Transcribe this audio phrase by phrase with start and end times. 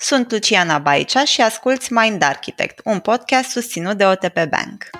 [0.00, 4.90] Sunt Luciana Baicea și asculți Mind Architect, un podcast susținut de OTP Bank.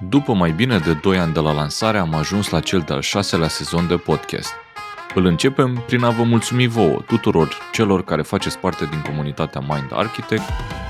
[0.00, 3.48] După mai bine de 2 ani de la lansare, am ajuns la cel de-al șaselea
[3.48, 4.52] sezon de podcast.
[5.14, 9.90] Îl începem prin a vă mulțumi vouă, tuturor celor care faceți parte din comunitatea Mind
[9.92, 10.44] Architect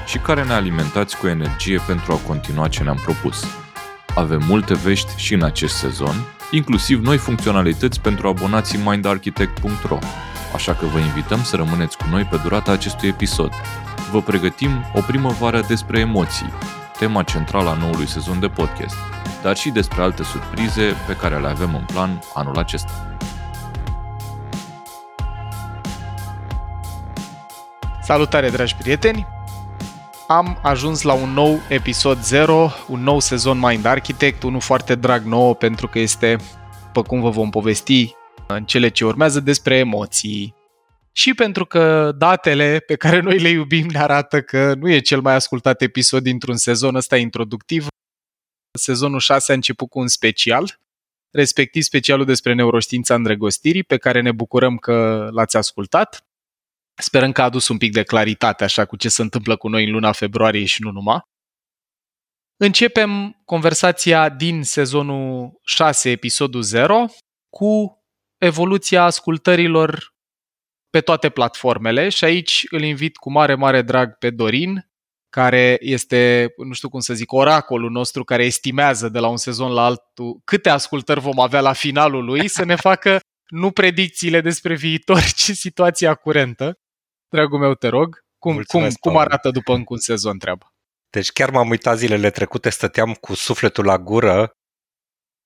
[0.07, 3.68] și care ne alimentați cu energie pentru a continua ce ne-am propus.
[4.19, 6.15] Avem multe vești și în acest sezon,
[6.51, 9.99] inclusiv noi funcționalități pentru abonații mindarchitect.ro,
[10.55, 13.53] așa că vă invităm să rămâneți cu noi pe durata acestui episod.
[14.11, 16.53] Vă pregătim o primăvară despre emoții,
[16.99, 18.97] tema centrală a noului sezon de podcast,
[19.43, 23.19] dar și despre alte surprize pe care le avem în plan anul acesta.
[28.03, 29.38] Salutare, dragi prieteni!
[30.31, 35.25] Am ajuns la un nou episod 0, un nou sezon Mind Architect, unul foarte drag
[35.25, 36.37] nouă pentru că este,
[36.87, 38.13] după cum vă vom povesti
[38.47, 40.55] în cele ce urmează, despre emoții.
[41.13, 45.21] Și pentru că datele pe care noi le iubim ne arată că nu e cel
[45.21, 47.87] mai ascultat episod dintr-un sezon ăsta introductiv,
[48.79, 50.81] sezonul 6 a început cu un special,
[51.31, 56.28] respectiv specialul despre neuroștiința îndrăgostirii, pe care ne bucurăm că l-ați ascultat.
[56.99, 59.85] Sperăm că a adus un pic de claritate așa cu ce se întâmplă cu noi
[59.85, 61.21] în luna februarie și nu numai.
[62.57, 67.05] Începem conversația din sezonul 6, episodul 0,
[67.49, 68.03] cu
[68.39, 70.15] evoluția ascultărilor
[70.91, 74.91] pe toate platformele și aici îl invit cu mare, mare drag pe Dorin,
[75.29, 79.73] care este, nu știu cum să zic, oracolul nostru care estimează de la un sezon
[79.73, 84.75] la altul câte ascultări vom avea la finalul lui, să ne facă nu predicțiile despre
[84.75, 86.79] viitor, ci situația curentă.
[87.29, 90.73] Dragul meu, te rog, cum, cum, cum arată după încă un sezon treaba?
[91.11, 94.53] Deci chiar m-am uitat zilele trecute, stăteam cu sufletul la gură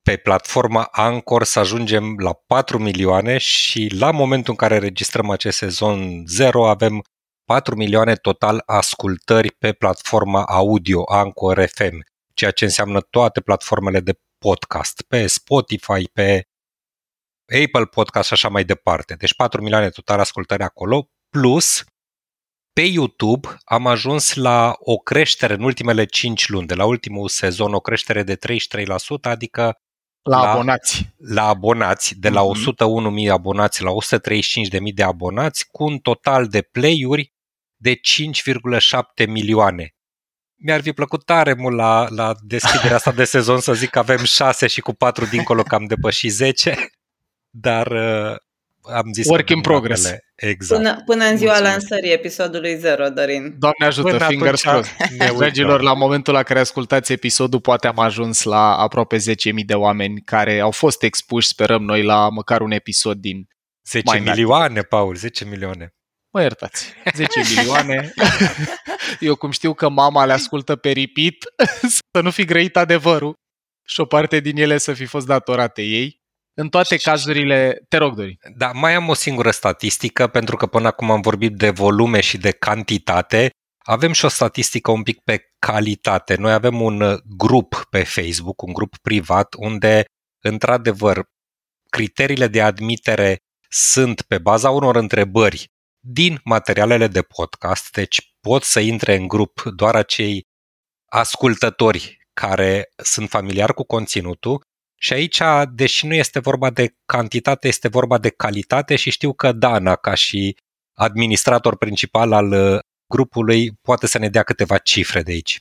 [0.02, 5.56] pe platforma Anchor să ajungem la 4 milioane și la momentul în care registrăm acest
[5.56, 7.02] sezon 0 avem
[7.44, 14.18] 4 milioane total ascultări pe platforma audio Anchor FM, ceea ce înseamnă toate platformele de
[14.38, 16.42] podcast, pe Spotify, pe
[17.62, 19.14] Apple Podcast și așa mai departe.
[19.14, 21.84] Deci 4 milioane total ascultări acolo, plus
[22.72, 27.74] pe YouTube am ajuns la o creștere în ultimele 5 luni, de la ultimul sezon
[27.74, 28.38] o creștere de 33%,
[29.20, 29.76] adică
[30.22, 31.14] la, la abonați.
[31.16, 33.26] La abonați, de la mm-hmm.
[33.26, 37.32] 101.000 abonați la 135.000 de abonați, cu un total de play-uri
[37.76, 39.94] de 5,7 milioane.
[40.54, 44.24] Mi-ar fi plăcut tare mult la, la deschiderea asta de sezon să zic că avem
[44.24, 46.76] 6 și cu 4 dincolo că am depășit 10,
[47.66, 48.36] dar uh,
[48.82, 50.04] am zis Work in progress.
[50.04, 50.24] Apele.
[50.34, 50.82] Exact.
[50.82, 51.78] Până, până în ziua Mulțumesc.
[51.78, 53.54] lansării episodului 0, Dorin.
[53.58, 54.96] Doamne ajută, până fingers crossed.
[55.38, 59.22] Dragilor, la momentul la care ascultați episodul, poate am ajuns la aproape 10.000
[59.66, 63.46] de oameni care au fost expuși, sperăm noi, la măcar un episod din
[63.88, 65.94] 10 mai milioane, Paul, 10 milioane.
[66.32, 68.12] Mă iertați, 10 milioane.
[69.20, 71.34] Eu cum știu că mama le ascultă pe repeat,
[72.12, 73.34] să nu fi grăit adevărul
[73.86, 76.21] și o parte din ele să fi fost datorate ei.
[76.54, 78.38] În toate cazurile, te rog, Dori.
[78.56, 82.38] Da, mai am o singură statistică, pentru că până acum am vorbit de volume și
[82.38, 83.50] de cantitate.
[83.78, 86.34] Avem și o statistică un pic pe calitate.
[86.34, 90.04] Noi avem un uh, grup pe Facebook, un grup privat, unde,
[90.42, 91.24] într-adevăr,
[91.90, 93.36] criteriile de admitere
[93.68, 95.66] sunt pe baza unor întrebări
[96.04, 100.42] din materialele de podcast, deci pot să intre în grup doar acei
[101.10, 104.62] ascultători care sunt familiari cu conținutul
[105.02, 105.40] și aici,
[105.72, 110.14] deși nu este vorba de cantitate, este vorba de calitate și știu că Dana, ca
[110.14, 110.56] și
[110.94, 115.60] administrator principal al uh, grupului, poate să ne dea câteva cifre de aici.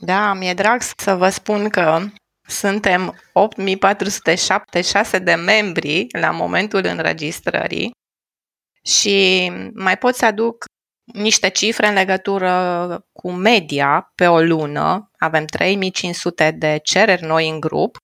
[0.00, 2.00] Da, mi-e drag să vă spun că
[2.48, 7.90] suntem 8476 de membri la momentul înregistrării
[8.82, 10.64] și mai pot să aduc
[11.12, 15.10] niște cifre în legătură cu media pe o lună.
[15.18, 17.96] Avem 3500 de cereri noi în grup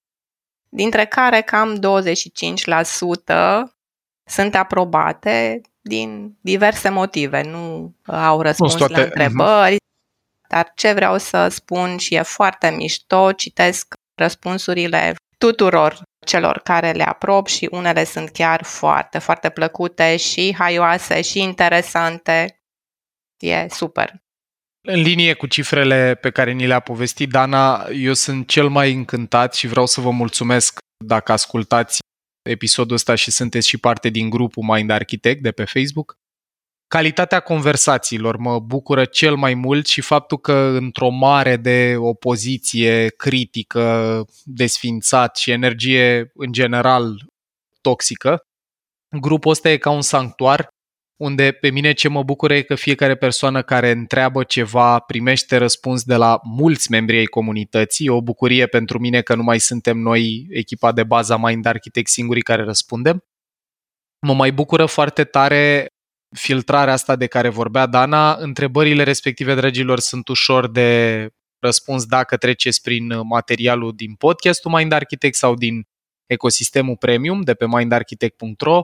[0.75, 1.79] dintre care cam 25%
[4.23, 7.41] sunt aprobate din diverse motive.
[7.41, 8.93] Nu au răspuns toate...
[8.93, 10.47] la întrebări, uh-huh.
[10.47, 17.03] dar ce vreau să spun și e foarte mișto, citesc răspunsurile tuturor celor care le
[17.03, 22.61] aprob și unele sunt chiar foarte, foarte plăcute și haioase și interesante.
[23.37, 24.21] E super.
[24.87, 29.55] În linie cu cifrele pe care ni le-a povestit Dana, eu sunt cel mai încântat
[29.55, 31.99] și vreau să vă mulțumesc dacă ascultați
[32.49, 36.15] episodul ăsta și sunteți și parte din grupul Mind Architect de pe Facebook,
[36.87, 44.25] calitatea conversațiilor mă bucură cel mai mult și faptul că într-o mare de opoziție critică,
[44.43, 47.25] desfințat și energie în general
[47.81, 48.41] toxică,
[49.19, 50.67] grupul ăsta e ca un sanctuar
[51.17, 56.03] unde pe mine ce mă bucură e că fiecare persoană care întreabă ceva primește răspuns
[56.03, 58.05] de la mulți membri ai comunității.
[58.05, 62.09] E o bucurie pentru mine că nu mai suntem noi, echipa de bază Mind Architect,
[62.09, 63.23] singurii care răspundem.
[64.19, 65.87] Mă mai bucură foarte tare
[66.35, 68.35] filtrarea asta de care vorbea Dana.
[68.35, 71.29] Întrebările respective, dragilor, sunt ușor de
[71.59, 75.83] răspuns dacă treceți prin materialul din podcastul Mind Architect sau din
[76.25, 78.81] ecosistemul premium de pe mindarchitect.ro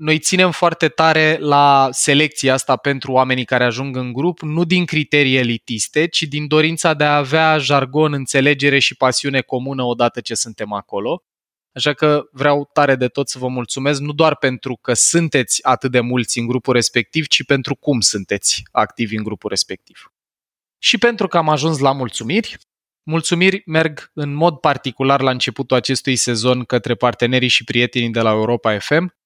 [0.00, 4.84] noi ținem foarte tare la selecția asta pentru oamenii care ajung în grup, nu din
[4.84, 10.34] criterii elitiste, ci din dorința de a avea jargon, înțelegere și pasiune comună odată ce
[10.34, 11.24] suntem acolo.
[11.72, 15.90] Așa că vreau tare de tot să vă mulțumesc, nu doar pentru că sunteți atât
[15.90, 20.12] de mulți în grupul respectiv, ci pentru cum sunteți activi în grupul respectiv.
[20.78, 22.58] Și pentru că am ajuns la mulțumiri,
[23.02, 28.30] mulțumiri merg în mod particular la începutul acestui sezon către partenerii și prietenii de la
[28.30, 29.18] Europa FM,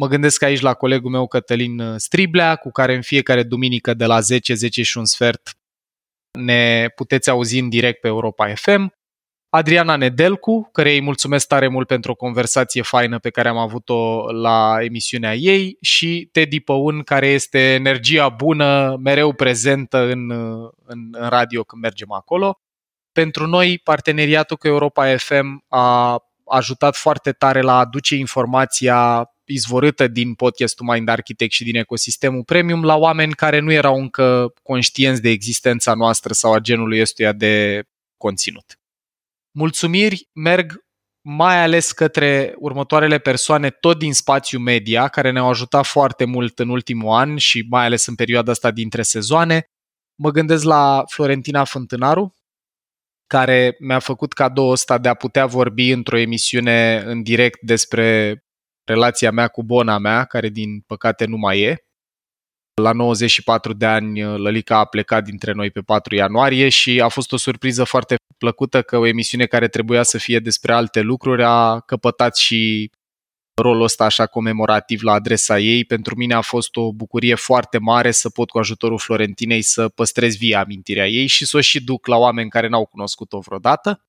[0.00, 4.04] Mă gândesc aici la colegul meu Cătălin uh, Striblea, cu care în fiecare duminică de
[4.04, 5.58] la 10, 10 și un sfert
[6.30, 8.92] ne puteți auzi în direct pe Europa FM.
[9.48, 14.32] Adriana Nedelcu, care îi mulțumesc tare mult pentru o conversație faină pe care am avut-o
[14.32, 21.08] la emisiunea ei și Teddy Păun, care este energia bună, mereu prezentă în, uh, în,
[21.12, 22.60] în radio când mergem acolo.
[23.12, 26.18] Pentru noi, parteneriatul cu Europa FM a
[26.48, 32.44] ajutat foarte tare la a aduce informația izvorâtă din podcastul Mind Architect și din ecosistemul
[32.44, 37.32] premium la oameni care nu erau încă conștienți de existența noastră sau a genului ăstuia
[37.32, 37.84] de
[38.16, 38.78] conținut.
[39.50, 40.86] Mulțumiri merg
[41.20, 46.68] mai ales către următoarele persoane tot din spațiu media, care ne-au ajutat foarte mult în
[46.68, 49.70] ultimul an și mai ales în perioada asta dintre sezoane.
[50.14, 52.34] Mă gândesc la Florentina Fântânaru,
[53.28, 58.38] care mi-a făcut cadou ăsta de a putea vorbi într-o emisiune în direct despre
[58.84, 61.82] relația mea cu bona mea, care din păcate nu mai e.
[62.82, 67.32] La 94 de ani, Lălica a plecat dintre noi pe 4 ianuarie și a fost
[67.32, 71.80] o surpriză foarte plăcută că o emisiune care trebuia să fie despre alte lucruri a
[71.80, 72.90] căpătat și
[73.58, 75.84] rolul ăsta așa comemorativ la adresa ei.
[75.84, 80.36] Pentru mine a fost o bucurie foarte mare să pot cu ajutorul Florentinei să păstrez
[80.36, 84.02] via amintirea ei și să o și duc la oameni care n-au cunoscut-o vreodată.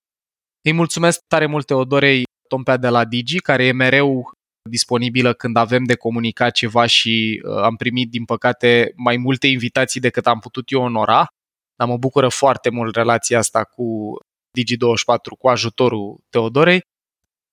[0.61, 4.31] Îi mulțumesc tare mult Teodorei Tompea de la Digi, care e mereu
[4.69, 10.01] disponibilă când avem de comunicat ceva și uh, am primit, din păcate, mai multe invitații
[10.01, 11.27] decât am putut eu onora,
[11.75, 14.15] dar mă bucură foarte mult relația asta cu
[14.59, 16.81] Digi24, cu ajutorul Teodorei.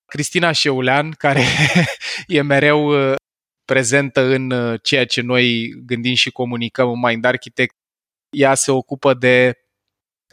[0.07, 1.43] Cristina Șeulean, care
[2.27, 3.15] e mereu uh,
[3.65, 7.75] prezentă în uh, ceea ce noi gândim și comunicăm în Mind Architect.
[8.29, 9.57] Ea se ocupă de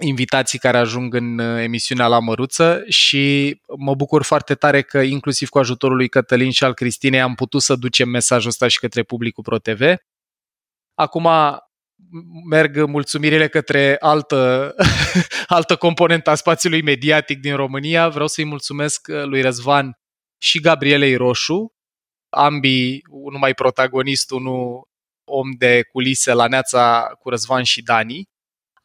[0.01, 5.49] invitații care ajung în uh, emisiunea la Măruță și mă bucur foarte tare că inclusiv
[5.49, 9.03] cu ajutorul lui Cătălin și al Cristinei am putut să ducem mesajul ăsta și către
[9.03, 9.97] publicul ProTV.
[10.95, 11.29] Acum
[12.49, 14.75] merg mulțumirile către altă,
[15.47, 18.09] altă componentă a spațiului mediatic din România.
[18.09, 19.99] Vreau să-i mulțumesc uh, lui Răzvan
[20.39, 21.73] și Gabrielei Roșu,
[22.29, 24.89] ambii, unul mai protagonist, unul
[25.25, 28.29] om de culise la Neața cu Răzvan și Dani,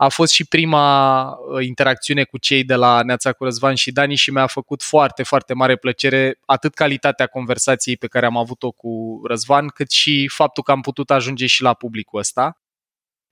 [0.02, 4.16] a fost și prima uh, interacțiune cu cei de la Neața cu Răzvan și Dani
[4.16, 9.22] și mi-a făcut foarte, foarte mare plăcere atât calitatea conversației pe care am avut-o cu
[9.24, 12.58] Răzvan, cât și faptul că am putut ajunge și la publicul ăsta.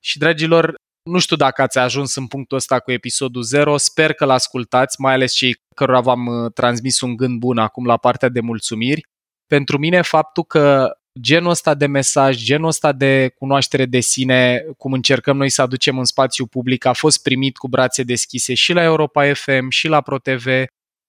[0.07, 4.25] Și, dragilor, nu știu dacă ați ajuns în punctul ăsta cu episodul 0, sper că
[4.25, 8.39] l-ascultați, mai ales cei cărora v-am uh, transmis un gând bun acum la partea de
[8.39, 9.01] mulțumiri.
[9.47, 14.93] Pentru mine, faptul că genul ăsta de mesaj, genul ăsta de cunoaștere de sine, cum
[14.93, 18.83] încercăm noi să aducem în spațiu public, a fost primit cu brațe deschise și la
[18.83, 20.45] Europa FM, și la ProTV,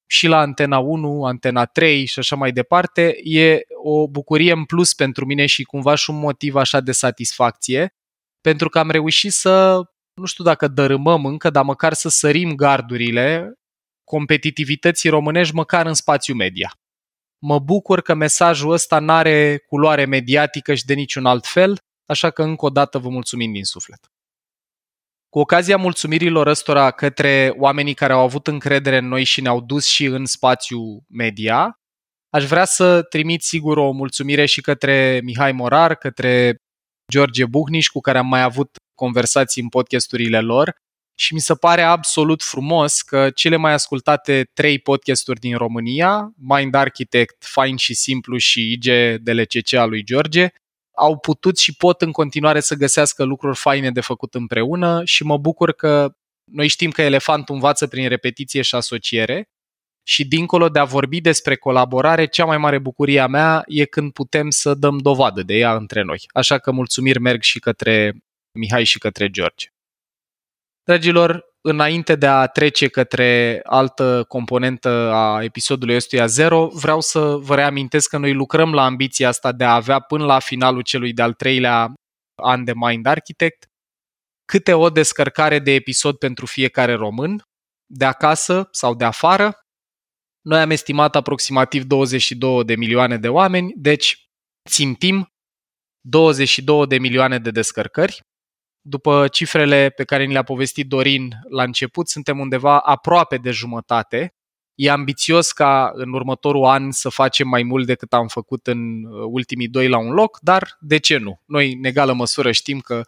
[0.07, 4.95] și la Antena 1, Antena 3 și așa mai departe, e o bucurie în plus
[4.95, 7.93] pentru mine și cumva și un motiv așa de satisfacție,
[8.41, 9.83] pentru că am reușit să,
[10.15, 13.53] nu știu dacă dărâmăm încă, dar măcar să sărim gardurile
[14.05, 16.73] competitivității românești măcar în spațiu media.
[17.39, 22.31] Mă bucur că mesajul ăsta nu are culoare mediatică și de niciun alt fel, așa
[22.31, 24.11] că încă o dată vă mulțumim din suflet.
[25.29, 29.87] Cu ocazia mulțumirilor ăstora către oamenii care au avut încredere în noi și ne-au dus
[29.87, 30.79] și în spațiu
[31.09, 31.81] media,
[32.31, 36.57] aș vrea să trimit sigur o mulțumire și către Mihai Morar, către
[37.13, 40.77] George Buhniș, cu care am mai avut conversații în podcasturile lor,
[41.21, 46.75] și mi se pare absolut frumos că cele mai ascultate trei podcasturi din România, Mind
[46.75, 48.85] Architect, Fain și Simplu și IG
[49.21, 50.49] DLCC al lui George,
[50.97, 55.37] au putut și pot în continuare să găsească lucruri faine de făcut împreună și mă
[55.37, 56.13] bucur că
[56.53, 59.49] noi știm că elefantul învață prin repetiție și asociere
[60.09, 64.13] și dincolo de a vorbi despre colaborare, cea mai mare bucurie a mea e când
[64.13, 66.27] putem să dăm dovadă de ea între noi.
[66.29, 68.15] Așa că mulțumiri merg și către
[68.59, 69.67] Mihai și către George.
[70.83, 77.55] Dragilor, înainte de a trece către altă componentă a episodului ăstuia 0, vreau să vă
[77.55, 81.33] reamintesc că noi lucrăm la ambiția asta de a avea până la finalul celui de-al
[81.33, 81.93] treilea
[82.43, 83.67] an de Mind Architect
[84.45, 87.43] câte o descărcare de episod pentru fiecare român,
[87.87, 89.59] de acasă sau de afară.
[90.41, 94.29] Noi am estimat aproximativ 22 de milioane de oameni, deci
[94.69, 95.33] țintim
[96.01, 98.29] 22 de milioane de descărcări
[98.89, 104.33] după cifrele pe care ni le-a povestit Dorin la început, suntem undeva aproape de jumătate.
[104.75, 109.27] E ambițios ca în următorul an să facem mai mult decât am făcut în uh,
[109.31, 111.41] ultimii doi la un loc, dar de ce nu?
[111.45, 113.03] Noi, în egală măsură, știm că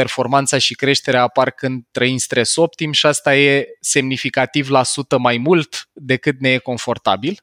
[0.00, 5.38] performanța și creșterea apar când trăim stres optim și asta e semnificativ la sută mai
[5.38, 7.38] mult decât ne e confortabil.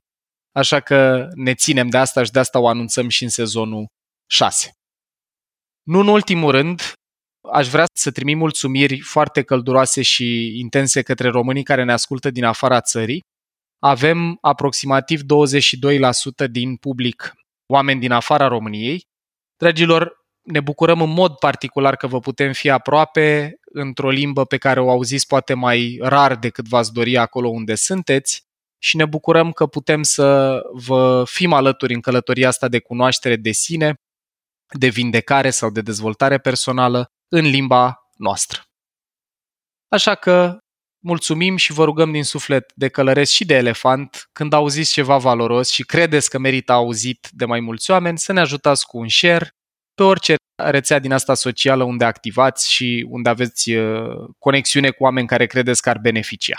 [0.51, 3.85] Așa că ne ținem de asta și de asta o anunțăm și în sezonul
[4.29, 4.71] 6.
[5.83, 6.81] Nu în ultimul rând,
[7.51, 12.43] Aș vrea să trimit mulțumiri foarte călduroase și intense către românii care ne ascultă din
[12.43, 13.21] afara țării.
[13.79, 15.23] Avem aproximativ 22%
[16.51, 17.33] din public
[17.71, 19.01] oameni din afara României.
[19.57, 24.79] Dragilor, ne bucurăm în mod particular că vă putem fi aproape într-o limbă pe care
[24.79, 28.43] o auziți poate mai rar decât v-ați dori acolo unde sunteți
[28.77, 33.51] și ne bucurăm că putem să vă fim alături în călătoria asta de cunoaștere de
[33.51, 33.93] sine,
[34.77, 38.61] de vindecare sau de dezvoltare personală în limba noastră.
[39.87, 40.57] Așa că
[41.03, 45.69] mulțumim și vă rugăm din suflet de călăresc și de elefant când auziți ceva valoros
[45.69, 49.55] și credeți că merită auzit de mai mulți oameni, să ne ajutați cu un share
[49.93, 55.27] pe orice rețea din asta socială unde activați și unde aveți uh, conexiune cu oameni
[55.27, 56.55] care credeți că ar beneficia.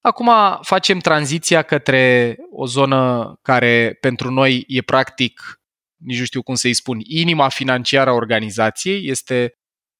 [0.00, 0.30] Acum
[0.62, 5.60] facem tranziția către o zonă care pentru noi e practic
[5.96, 9.54] nici nu știu cum să-i spun, inima financiară a organizației, este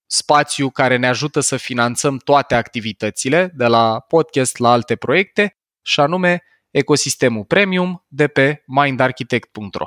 [0.06, 6.00] spațiu care ne ajută să finanțăm toate activitățile, de la podcast la alte proiecte, și
[6.00, 9.86] anume ecosistemul premium de pe mindarchitect.ro.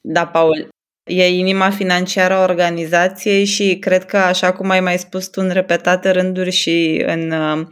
[0.00, 0.68] Da, Paul,
[1.06, 5.50] e inima financiară a organizației și cred că, așa cum ai mai spus tu în
[5.50, 7.66] repetate rânduri și în uh,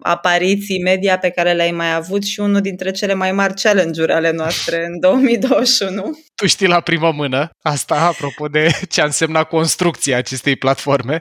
[0.00, 4.30] apariții media pe care le-ai mai avut și unul dintre cele mai mari challenge-uri ale
[4.30, 6.18] noastre în 2021.
[6.34, 11.20] Tu știi la prima mână asta, apropo de ce a însemnat construcția acestei platforme.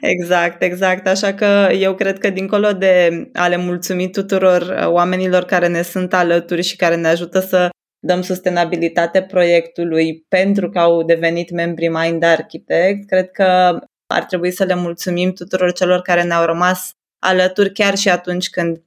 [0.00, 1.06] Exact, exact.
[1.06, 5.82] Așa că eu cred că dincolo de a le mulțumi tuturor uh, oamenilor care ne
[5.82, 7.68] sunt alături și care ne ajută să
[8.00, 14.64] dăm sustenabilitate proiectului pentru că au devenit membri Mind Architect, cred că ar trebui să
[14.64, 18.82] le mulțumim tuturor celor care ne-au rămas alături chiar și atunci când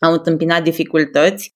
[0.00, 1.52] au întâmpinat dificultăți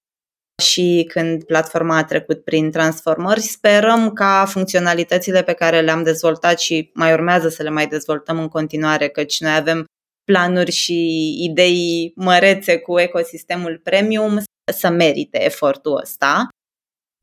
[0.61, 3.39] și când platforma a trecut prin transformări.
[3.39, 8.47] Sperăm ca funcționalitățile pe care le-am dezvoltat și mai urmează să le mai dezvoltăm în
[8.47, 9.85] continuare, căci noi avem
[10.23, 16.47] planuri și idei mărețe cu ecosistemul premium să merite efortul ăsta.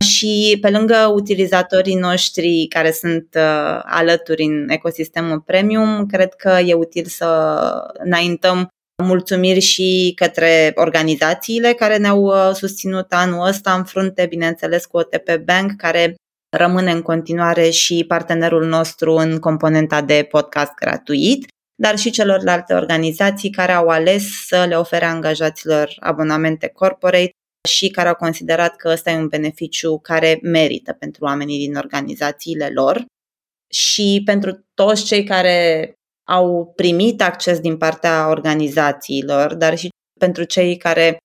[0.04, 6.74] Și pe lângă utilizatorii noștri care sunt uh, alături în ecosistemul premium, cred că e
[6.74, 7.26] util să
[7.92, 8.68] înaintăm
[9.04, 15.36] Mulțumiri și către organizațiile care ne-au uh, susținut anul ăsta în frunte, bineînțeles cu OTP
[15.44, 16.14] Bank, care
[16.56, 21.46] rămâne în continuare și partenerul nostru în componenta de podcast gratuit,
[21.82, 27.30] dar și celorlalte organizații care au ales să le ofere angajaților abonamente corporate
[27.66, 32.68] și care au considerat că ăsta e un beneficiu care merită pentru oamenii din organizațiile
[32.68, 33.04] lor.
[33.70, 35.92] Și pentru toți cei care
[36.28, 39.88] au primit acces din partea organizațiilor, dar și
[40.20, 41.18] pentru cei care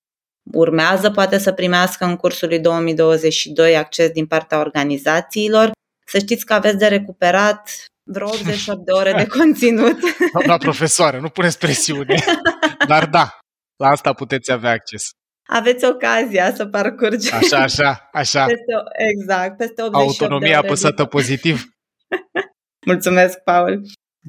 [0.54, 5.72] urmează poate să primească în cursul lui 2022 acces din partea organizațiilor.
[6.06, 10.00] Să știți că aveți de recuperat vreo 88 de ore de conținut.
[10.32, 12.16] Doamna profesoară, nu puneți presiune.
[12.88, 13.38] Dar da,
[13.76, 15.10] la asta puteți avea acces.
[15.54, 17.34] Aveți ocazia să parcurgeți.
[17.34, 18.46] Așa, așa, așa.
[18.46, 18.74] Peste,
[19.12, 20.68] exact, peste 88 Autonomia de ore.
[20.68, 21.64] apăsată pozitiv.
[22.86, 23.82] Mulțumesc, Paul.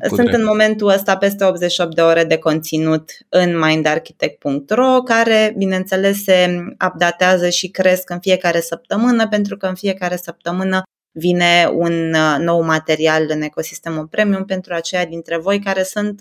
[0.09, 6.23] Cu Sunt în momentul ăsta peste 88 de ore de conținut în mindarchitect.ro care, bineînțeles,
[6.23, 10.83] se updatează și cresc în fiecare săptămână pentru că în fiecare săptămână
[11.19, 16.21] vine un uh, nou material în ecosistemul premium pentru aceia dintre voi care sunt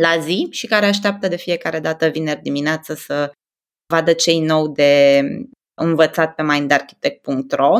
[0.00, 3.30] la zi și care așteaptă de fiecare dată vineri dimineață să
[3.92, 5.22] vadă cei nou de
[5.74, 7.72] învățat pe mindarchitect.ro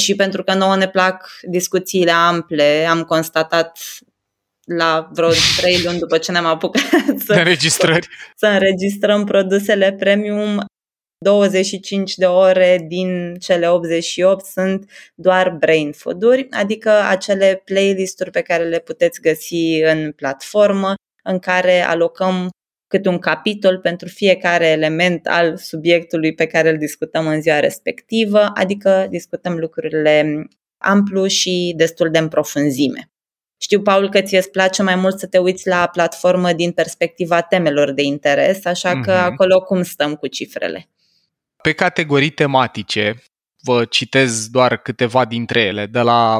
[0.00, 3.78] și și pentru că nouă ne plac discuțiile ample, am constatat
[4.64, 8.08] la vreo trei luni după ce ne-am apucat să, înregistrări.
[8.36, 10.64] să înregistrăm produsele premium,
[11.24, 18.64] 25 de ore din cele 88 sunt doar brain food-uri, adică acele playlist-uri pe care
[18.64, 22.48] le puteți găsi în platformă, în care alocăm
[22.90, 28.50] câte un capitol pentru fiecare element al subiectului pe care îl discutăm în ziua respectivă,
[28.54, 30.46] adică discutăm lucrurile
[30.78, 33.10] amplu și destul de în profunzime.
[33.60, 37.40] Știu, Paul, că ție îți place mai mult să te uiți la platformă din perspectiva
[37.40, 39.04] temelor de interes, așa mm-hmm.
[39.04, 39.32] că mhm.
[39.32, 40.88] acolo cum stăm cu cifrele?
[41.62, 43.22] Pe categorii tematice,
[43.62, 46.38] vă citez doar câteva dintre ele, de la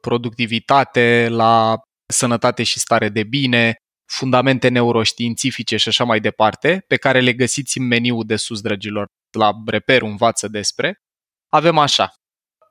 [0.00, 3.74] productivitate, la sănătate și stare de bine,
[4.12, 9.06] fundamente neuroștiințifice și așa mai departe, pe care le găsiți în meniul de sus, dragilor,
[9.30, 11.00] la reper învață despre.
[11.48, 12.12] Avem așa,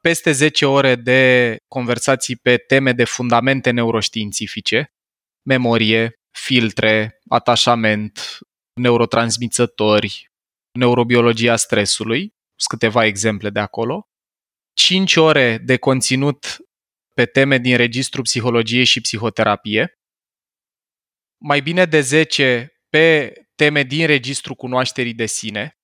[0.01, 4.93] peste 10 ore de conversații pe teme de fundamente neuroștiințifice,
[5.47, 8.37] memorie, filtre, atașament,
[8.81, 10.31] neurotransmițători,
[10.79, 14.07] neurobiologia stresului, sunt câteva exemple de acolo,
[14.73, 16.57] 5 ore de conținut
[17.13, 20.00] pe teme din registru psihologie și psihoterapie,
[21.43, 25.79] mai bine de 10 pe teme din registru cunoașterii de sine,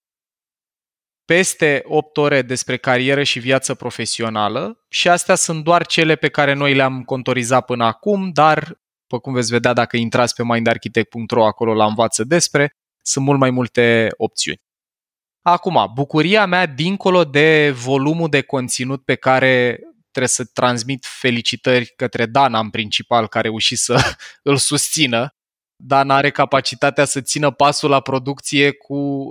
[1.25, 6.53] peste 8 ore despre carieră și viață profesională și astea sunt doar cele pe care
[6.53, 11.73] noi le-am contorizat până acum, dar, după cum veți vedea dacă intrați pe mindarchitect.ro, acolo
[11.73, 14.61] la învață despre, sunt mult mai multe opțiuni.
[15.41, 19.79] Acum, bucuria mea, dincolo de volumul de conținut pe care
[20.11, 24.17] trebuie să transmit felicitări către Dana în principal, care a reușit să
[24.49, 25.36] îl susțină.
[25.83, 29.29] Dan are capacitatea să țină pasul la producție cu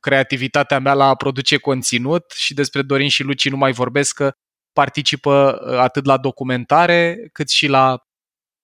[0.00, 4.32] creativitatea mea la a produce conținut și despre Dorin și Luci nu mai vorbesc că
[4.72, 8.02] participă uh, atât la documentare cât și la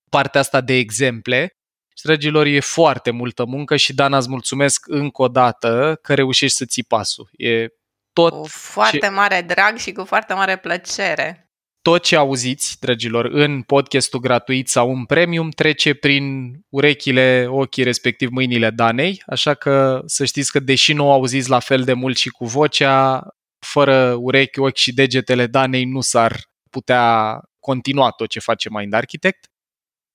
[0.09, 1.57] partea asta de exemple
[2.03, 6.65] Dragilor, e foarte multă muncă și Dana, îți mulțumesc încă o dată că reușești să
[6.65, 7.29] ții pasul.
[7.31, 7.67] E
[8.13, 9.09] tot cu foarte ce...
[9.09, 11.42] mare drag și cu foarte mare plăcere.
[11.83, 18.29] Tot ce auziți, dragilor, în podcastul gratuit sau în premium trece prin urechile, ochii, respectiv
[18.31, 22.29] mâinile Danei, așa că să știți că deși nu auziți la fel de mult și
[22.29, 23.27] cu vocea,
[23.59, 29.47] fără urechi, ochi și degetele Danei nu s-ar putea continua tot ce face Mind Architect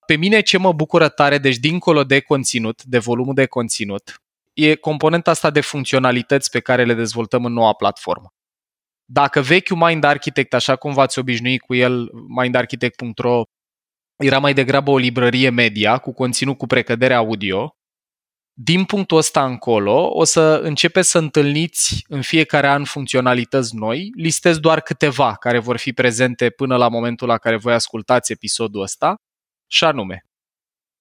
[0.06, 4.22] pe mine ce mă bucură tare, deci dincolo de conținut, de volumul de conținut,
[4.54, 8.32] e componenta asta de funcționalități pe care le dezvoltăm în noua platformă.
[9.10, 13.42] Dacă vechiul Mind Architect, așa cum v-ați obișnuit cu el, mindarchitect.ro,
[14.16, 17.72] era mai degrabă o librărie media cu conținut cu precădere audio,
[18.52, 24.58] din punctul ăsta încolo o să începeți să întâlniți în fiecare an funcționalități noi, listez
[24.58, 29.14] doar câteva care vor fi prezente până la momentul la care voi ascultați episodul ăsta
[29.66, 30.22] și anume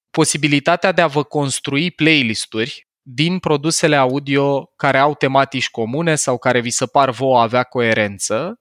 [0.09, 6.59] posibilitatea de a vă construi playlisturi din produsele audio care au tematici comune sau care
[6.59, 8.55] vi se par vouă avea coerență,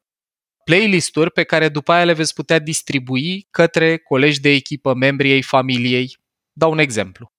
[0.64, 5.42] playlisturi pe care după aia le veți putea distribui către colegi de echipă, membrii ei
[5.42, 6.16] familiei.
[6.52, 7.30] Dau un exemplu.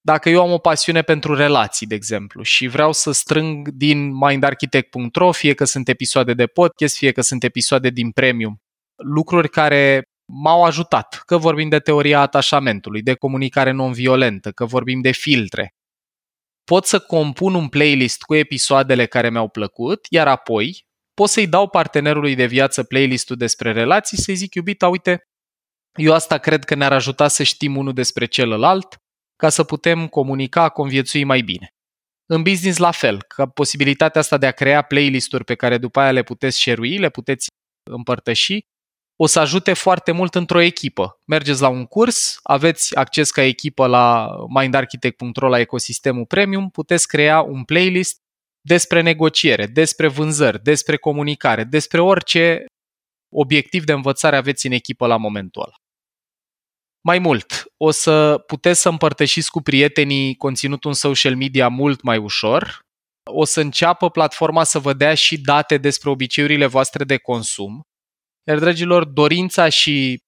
[0.00, 5.32] Dacă eu am o pasiune pentru relații, de exemplu, și vreau să strâng din mindarchitect.ro,
[5.32, 8.56] fie că sunt episoade de podcast, fie că sunt episoade din premium,
[8.96, 11.22] lucruri care m-au ajutat.
[11.26, 15.75] Că vorbim de teoria atașamentului, de comunicare non-violentă, că vorbim de filtre.
[16.70, 21.68] Pot să compun un playlist cu episoadele care mi-au plăcut, iar apoi pot să-i dau
[21.68, 25.22] partenerului de viață playlistul despre relații, să-i zic, iubita, uite,
[25.94, 28.96] eu asta cred că ne-ar ajuta să știm unul despre celălalt,
[29.36, 31.68] ca să putem comunica, conviețui mai bine.
[32.26, 36.12] În business la fel, că posibilitatea asta de a crea playlisturi pe care după aia
[36.12, 37.46] le puteți share le puteți
[37.90, 38.60] împărtăși,
[39.16, 41.20] o să ajute foarte mult într-o echipă.
[41.24, 47.40] Mergeți la un curs, aveți acces ca echipă la mindarchitect.ro la ecosistemul premium, puteți crea
[47.40, 48.16] un playlist
[48.60, 52.64] despre negociere, despre vânzări, despre comunicare, despre orice
[53.34, 55.74] obiectiv de învățare aveți în echipă la momentul ăla.
[57.04, 62.18] Mai mult, o să puteți să împărtășiți cu prietenii conținutul în social media mult mai
[62.18, 62.80] ușor,
[63.30, 67.80] o să înceapă platforma să vă dea și date despre obiceiurile voastre de consum,
[68.46, 70.22] iar, dragilor, dorința și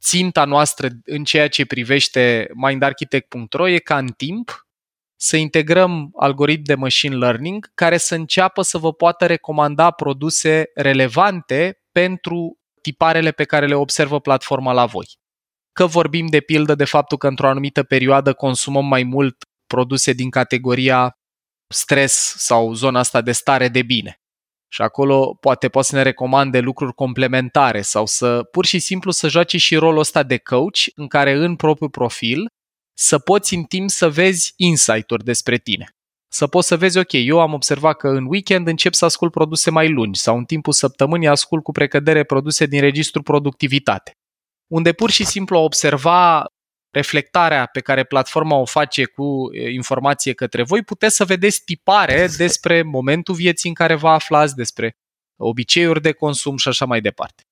[0.00, 4.66] ținta noastră în ceea ce privește mindarchitect.ro e ca în timp
[5.16, 11.80] să integrăm algoritmi de machine learning care să înceapă să vă poată recomanda produse relevante
[11.92, 15.06] pentru tiparele pe care le observă platforma la voi.
[15.72, 20.30] Că vorbim de pildă de faptul că într-o anumită perioadă consumăm mai mult produse din
[20.30, 21.18] categoria
[21.68, 24.23] stres sau zona asta de stare de bine
[24.74, 29.28] și acolo poate poate să ne recomande lucruri complementare sau să pur și simplu să
[29.28, 32.46] joace și rolul ăsta de coach în care în propriul profil
[32.98, 35.88] să poți în timp să vezi insight-uri despre tine.
[36.28, 39.70] Să poți să vezi, ok, eu am observat că în weekend încep să ascult produse
[39.70, 44.12] mai lungi sau în timpul săptămânii ascult cu precădere produse din registru productivitate.
[44.66, 46.44] Unde pur și simplu a observa
[46.94, 52.82] reflectarea pe care platforma o face cu informație către voi, puteți să vedeți tipare despre
[52.82, 54.96] momentul vieții în care vă aflați, despre
[55.36, 57.42] obiceiuri de consum și așa mai departe.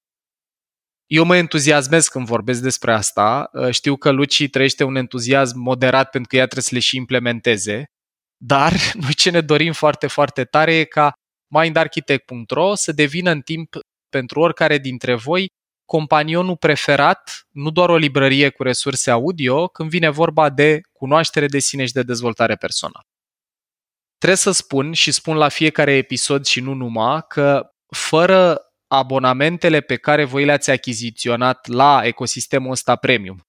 [1.07, 3.51] Eu mă entuziasmez când vorbesc despre asta.
[3.71, 7.85] Știu că Luci trăiește un entuziasm moderat pentru că ea trebuie să le și implementeze,
[8.37, 11.13] dar noi ce ne dorim foarte, foarte tare e ca
[11.55, 13.75] mindarchitect.ro să devină în timp
[14.09, 15.47] pentru oricare dintre voi
[15.97, 21.59] companionul preferat, nu doar o librărie cu resurse audio, când vine vorba de cunoaștere de
[21.59, 23.07] sine și de dezvoltare personală.
[24.19, 29.97] Trebuie să spun și spun la fiecare episod și nu numai că fără abonamentele pe
[29.97, 33.41] care voi le-ați achiziționat la ecosistemul ăsta premium,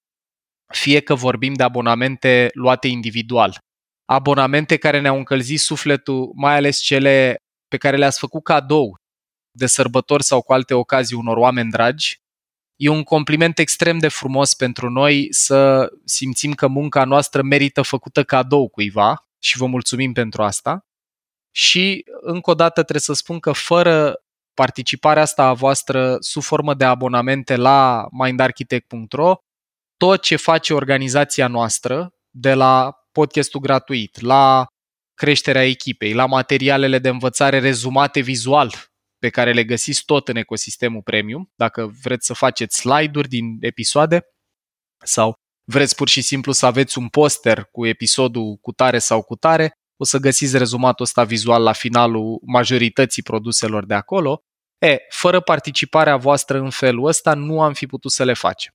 [0.74, 3.58] fie că vorbim de abonamente luate individual,
[4.06, 7.36] abonamente care ne-au încălzit sufletul, mai ales cele
[7.68, 8.96] pe care le-ați făcut cadou
[9.58, 12.22] de sărbători sau cu alte ocazii unor oameni dragi,
[12.84, 18.24] E un compliment extrem de frumos pentru noi să simțim că munca noastră merită făcută
[18.24, 20.86] cadou cuiva și vă mulțumim pentru asta.
[21.52, 26.74] Și încă o dată trebuie să spun că fără participarea asta a voastră sub formă
[26.74, 29.36] de abonamente la mindarchitect.ro,
[29.98, 34.66] tot ce face organizația noastră, de la podcastul gratuit, la
[35.14, 38.93] creșterea echipei, la materialele de învățare rezumate vizual
[39.24, 44.22] pe care le găsiți tot în ecosistemul premium, dacă vreți să faceți slide-uri din episoade
[45.06, 45.34] sau
[45.64, 49.72] vreți pur și simplu să aveți un poster cu episodul cu tare sau cu tare,
[49.98, 54.42] o să găsiți rezumatul ăsta vizual la finalul majorității produselor de acolo.
[54.78, 58.74] E, fără participarea voastră în felul ăsta nu am fi putut să le facem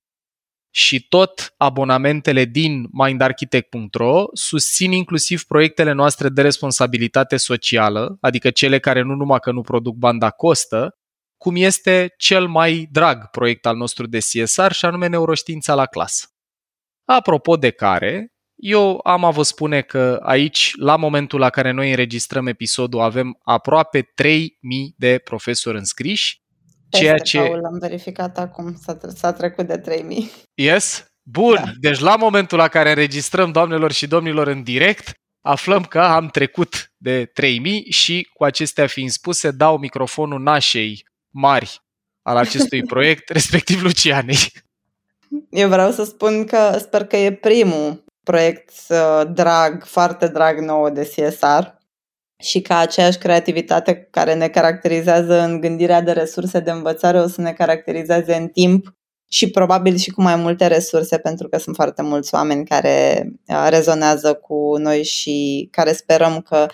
[0.71, 9.01] și tot abonamentele din mindarchitect.ro susțin inclusiv proiectele noastre de responsabilitate socială, adică cele care
[9.01, 10.93] nu numai că nu produc banda costă,
[11.37, 16.27] cum este cel mai drag proiect al nostru de CSR și anume neuroștiința la clasă.
[17.05, 21.89] Apropo de care, eu am a vă spune că aici, la momentul la care noi
[21.89, 26.41] înregistrăm episodul, avem aproape 3000 de profesori înscriși
[26.89, 27.37] Ceea ce...
[27.37, 30.31] Paul, am verificat acum, s-a, s-a trecut de 3000.
[30.53, 31.09] Yes?
[31.23, 31.71] Bun, da.
[31.79, 36.91] deci la momentul la care înregistrăm, doamnelor și domnilor, în direct, aflăm că am trecut
[36.97, 41.81] de 3000 și cu acestea fiind spuse, dau microfonul nașei mari
[42.21, 44.51] al acestui proiect, respectiv Lucianei.
[45.49, 50.89] Eu vreau să spun că sper că e primul proiect uh, drag, foarte drag nouă
[50.89, 51.78] de CSR
[52.43, 57.41] și ca aceeași creativitate care ne caracterizează în gândirea de resurse de învățare o să
[57.41, 58.93] ne caracterizeze în timp
[59.31, 63.67] și probabil și cu mai multe resurse pentru că sunt foarte mulți oameni care uh,
[63.69, 66.65] rezonează cu noi și care sperăm că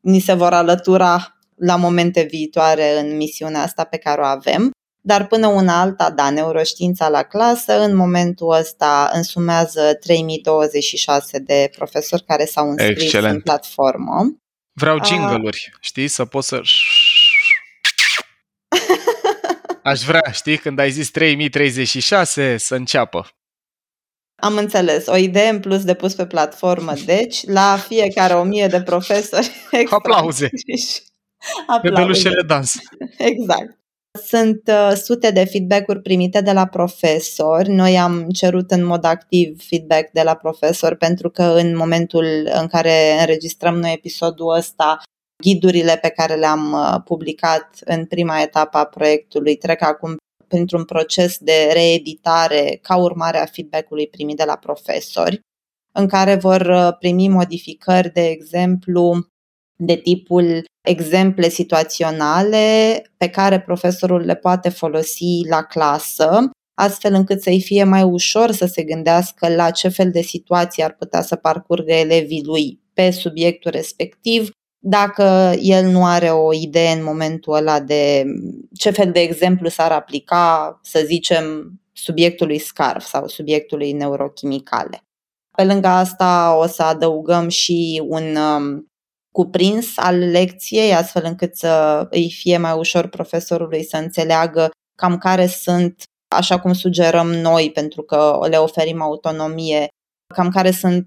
[0.00, 4.70] ni se vor alătura la momente viitoare în misiunea asta pe care o avem.
[5.00, 12.24] Dar până una alta, da, neuroștiința la clasă, în momentul ăsta însumează 3026 de profesori
[12.24, 13.34] care s-au înscris Excelent.
[13.34, 14.38] în platformă.
[14.78, 16.60] Vreau jingle-uri, știi, să pot să...
[19.82, 23.28] Aș vrea, știi, când ai zis 3036, să înceapă.
[24.34, 25.06] Am înțeles.
[25.06, 26.92] O idee în plus de pus pe platformă.
[27.14, 29.50] Deci, la fiecare o mie de profesori...
[29.90, 30.50] Aplauze!
[31.66, 31.88] Aplauze.
[31.88, 32.74] Bebelușele dans.
[33.30, 33.77] Exact.
[34.24, 37.68] Sunt uh, sute de feedback-uri primite de la profesori.
[37.68, 42.66] Noi am cerut în mod activ feedback de la profesori pentru că în momentul în
[42.66, 44.98] care înregistrăm noi episodul ăsta,
[45.44, 50.16] ghidurile pe care le-am uh, publicat în prima etapă a proiectului trec acum
[50.48, 55.40] printr-un proces de reeditare ca urmare a feedback-ului primit de la profesori,
[55.92, 59.26] în care vor uh, primi modificări, de exemplu,
[59.76, 67.60] de tipul exemple situaționale pe care profesorul le poate folosi la clasă, astfel încât să-i
[67.60, 71.92] fie mai ușor să se gândească la ce fel de situații ar putea să parcurgă
[71.92, 78.24] elevii lui pe subiectul respectiv, dacă el nu are o idee în momentul ăla de
[78.76, 85.02] ce fel de exemplu s-ar aplica, să zicem, subiectului SCARF sau subiectului neurochimicale.
[85.56, 88.88] Pe lângă asta o să adăugăm și un um,
[89.32, 95.46] cuprins al lecției, astfel încât să îi fie mai ușor profesorului să înțeleagă cam care
[95.46, 96.02] sunt,
[96.36, 99.88] așa cum sugerăm noi, pentru că le oferim autonomie,
[100.34, 101.06] cam care sunt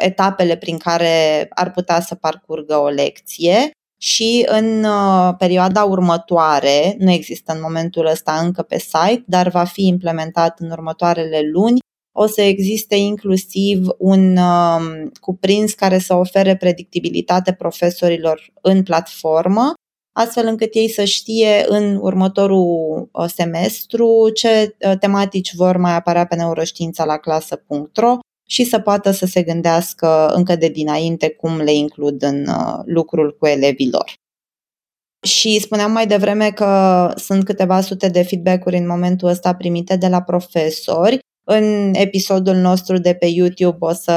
[0.00, 3.70] etapele prin care ar putea să parcurgă o lecție.
[4.02, 9.64] Și în uh, perioada următoare, nu există în momentul ăsta încă pe site, dar va
[9.64, 11.78] fi implementat în următoarele luni,
[12.12, 19.72] o să existe inclusiv un uh, cuprins care să ofere predictibilitate profesorilor în platformă,
[20.12, 26.26] astfel încât ei să știe în următorul uh, semestru ce uh, tematici vor mai apărea
[26.26, 28.18] pe neuroștiința la clasă.ro
[28.48, 33.36] și să poată să se gândească încă de dinainte cum le includ în uh, lucrul
[33.38, 34.12] cu elevii lor.
[35.26, 40.08] Și spuneam mai devreme că sunt câteva sute de feedback-uri în momentul ăsta primite de
[40.08, 41.18] la profesori.
[41.44, 44.12] În episodul nostru de pe YouTube o să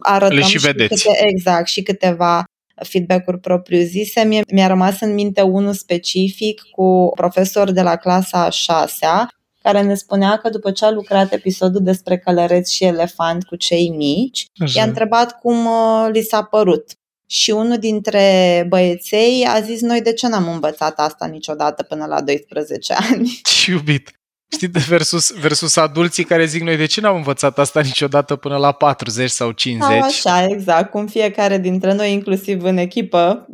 [0.00, 1.04] arătăm Le și, vedeți.
[1.04, 2.44] câte, exact și câteva
[2.84, 4.24] feedback-uri propriu-zise.
[4.24, 9.28] Mie, mi-a rămas în minte unul specific cu profesor de la clasa a șasea,
[9.62, 13.88] care ne spunea că după ce a lucrat episodul despre călăreți și elefant cu cei
[13.88, 14.78] mici, Așa.
[14.80, 16.84] i-a întrebat cum uh, li s-a părut.
[17.26, 22.20] Și unul dintre băieței a zis, noi de ce n-am învățat asta niciodată până la
[22.20, 23.40] 12 ani?
[23.42, 24.21] Ce iubit!
[24.52, 28.72] Știi, versus, versus adulții care zic noi de ce n-am învățat asta niciodată până la
[28.72, 29.88] 40 sau 50.
[29.88, 33.46] Sau așa, exact, cum fiecare dintre noi, inclusiv în echipă,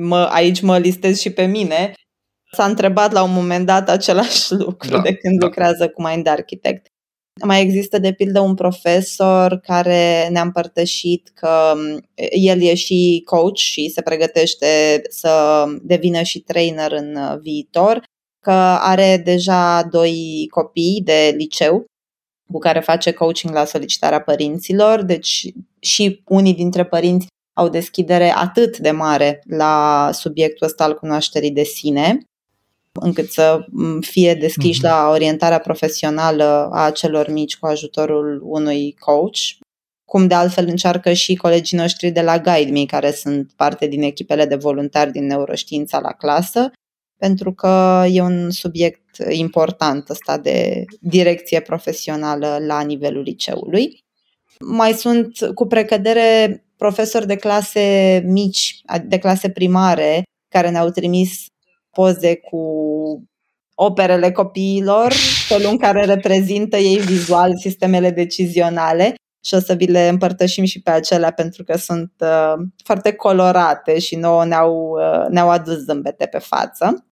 [0.00, 1.92] mă, aici mă listez și pe mine,
[2.52, 5.46] s-a întrebat la un moment dat același lucru da, de când da.
[5.46, 6.86] lucrează cu Mind Architect.
[7.44, 11.74] Mai există, de pildă, un profesor care ne-a împărtășit că
[12.30, 18.02] el e și coach și se pregătește să devină și trainer în viitor
[18.42, 18.50] că
[18.80, 21.84] are deja doi copii de liceu
[22.52, 28.78] cu care face coaching la solicitarea părinților, deci și unii dintre părinți au deschidere atât
[28.78, 32.18] de mare la subiectul ăsta al cunoașterii de sine,
[32.92, 33.64] încât să
[34.00, 34.90] fie deschiși mm-hmm.
[34.90, 39.38] la orientarea profesională a celor mici cu ajutorul unui coach,
[40.04, 44.02] cum de altfel încearcă și colegii noștri de la Guide Me, care sunt parte din
[44.02, 46.70] echipele de voluntari din neuroștiința la clasă,
[47.22, 54.04] pentru că e un subiect important ăsta de direcție profesională la nivelul liceului.
[54.60, 61.46] Mai sunt cu precădere profesori de clase mici, de clase primare, care ne-au trimis
[61.90, 62.62] poze cu
[63.74, 65.12] operele copiilor,
[65.48, 70.82] felul în care reprezintă ei vizual sistemele decizionale și o să vi le împărtășim și
[70.82, 72.54] pe acelea pentru că sunt uh,
[72.84, 77.06] foarte colorate și nouă ne-au, uh, ne-au adus zâmbete pe față.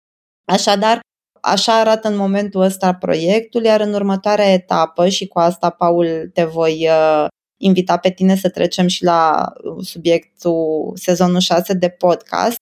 [0.47, 1.01] Așadar,
[1.41, 6.45] așa arată în momentul ăsta proiectul, iar în următoarea etapă, și cu asta, Paul, te
[6.45, 7.27] voi uh,
[7.61, 12.57] invita pe tine să trecem și la subiectul sezonul 6 de podcast.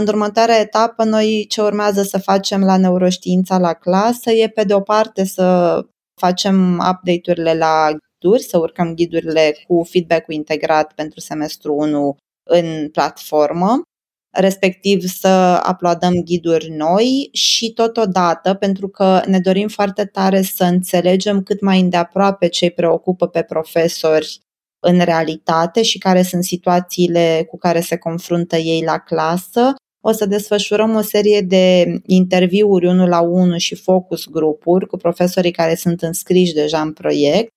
[0.00, 4.74] În următoarea etapă, noi ce urmează să facem la neuroștiința la clasă e, pe de
[4.74, 5.78] o parte, să
[6.20, 12.16] facem update-urile la ghiduri, să urcăm ghidurile cu feedback-ul integrat pentru semestru 1
[12.50, 13.82] în platformă
[14.30, 21.42] respectiv să uploadăm ghiduri noi și totodată, pentru că ne dorim foarte tare să înțelegem
[21.42, 24.38] cât mai îndeaproape ce îi preocupă pe profesori
[24.82, 30.26] în realitate și care sunt situațiile cu care se confruntă ei la clasă, o să
[30.26, 36.02] desfășurăm o serie de interviuri unul la unul și focus grupuri cu profesorii care sunt
[36.02, 37.48] înscriși deja în proiect,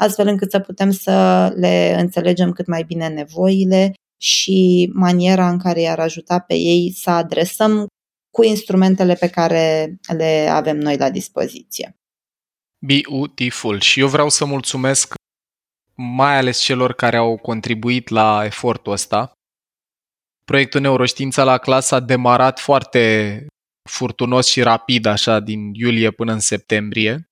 [0.00, 3.92] astfel încât să putem să le înțelegem cât mai bine nevoile
[4.22, 7.86] și maniera în care i-ar ajuta pe ei să adresăm
[8.30, 11.96] cu instrumentele pe care le avem noi la dispoziție.
[12.78, 13.80] Beautiful.
[13.80, 15.14] Și eu vreau să mulțumesc
[15.94, 19.32] mai ales celor care au contribuit la efortul ăsta.
[20.44, 23.46] Proiectul Neuroștiința la clasă a demarat foarte
[23.90, 27.30] furtunos și rapid, așa, din iulie până în septembrie.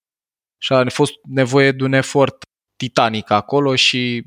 [0.58, 2.42] Și a fost nevoie de un efort
[2.76, 4.26] titanic acolo și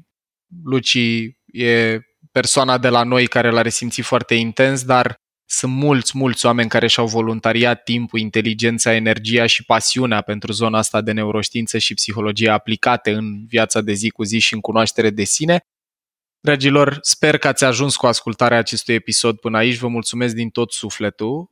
[0.63, 0.97] Luci
[1.45, 1.99] e
[2.33, 5.15] persoana de la noi care l-a resimțit foarte intens, dar
[5.49, 11.01] sunt mulți, mulți oameni care și-au voluntariat timpul, inteligența, energia și pasiunea pentru zona asta
[11.01, 15.23] de neuroștiință și psihologie aplicate în viața de zi cu zi și în cunoaștere de
[15.23, 15.59] sine.
[16.39, 19.77] Dragilor, sper că ați ajuns cu ascultarea acestui episod până aici.
[19.77, 21.47] Vă mulțumesc din tot sufletul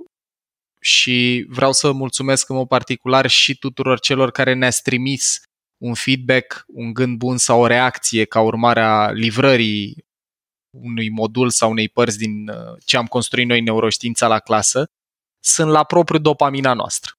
[0.79, 5.41] și vreau să mulțumesc în mod particular și tuturor celor care ne-ați trimis
[5.77, 10.09] un feedback, un gând bun sau o reacție ca urmare a livrării
[10.71, 12.55] unui modul sau unei părți din uh,
[12.85, 14.85] ce am construit noi neuroștiința la clasă,
[15.43, 17.11] sunt la propriu dopamina noastră.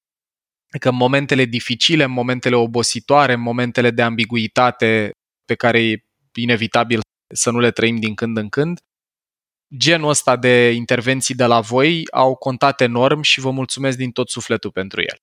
[0.68, 5.10] Adică în momentele dificile, în momentele obositoare, în momentele de ambiguitate
[5.44, 7.00] pe care e inevitabil
[7.34, 8.78] să nu le trăim din când în când,
[9.76, 14.28] genul ăsta de intervenții de la voi au contat enorm și vă mulțumesc din tot
[14.30, 15.16] sufletul pentru el.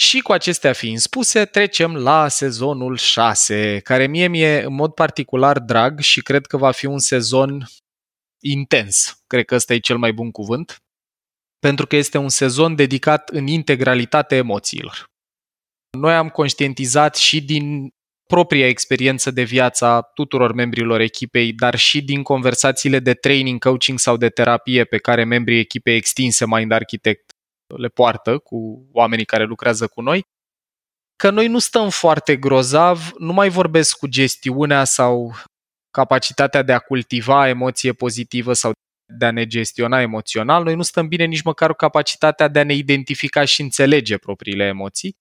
[0.00, 5.58] Și cu acestea fiind spuse, trecem la sezonul 6, care mie mi-e în mod particular
[5.58, 7.66] drag și cred că va fi un sezon
[8.42, 9.22] intens.
[9.26, 10.82] Cred că ăsta e cel mai bun cuvânt,
[11.58, 15.04] pentru că este un sezon dedicat în integralitate emoțiilor.
[15.98, 17.94] Noi am conștientizat și din
[18.26, 23.98] propria experiență de viață a tuturor membrilor echipei, dar și din conversațiile de training, coaching
[23.98, 27.29] sau de terapie pe care membrii echipei extinse Mind Architect
[27.76, 30.22] le poartă cu oamenii care lucrează cu noi,
[31.16, 35.34] că noi nu stăm foarte grozav, nu mai vorbesc cu gestiunea sau
[35.90, 38.72] capacitatea de a cultiva emoție pozitivă sau
[39.18, 42.64] de a ne gestiona emoțional, noi nu stăm bine nici măcar cu capacitatea de a
[42.64, 45.16] ne identifica și înțelege propriile emoții.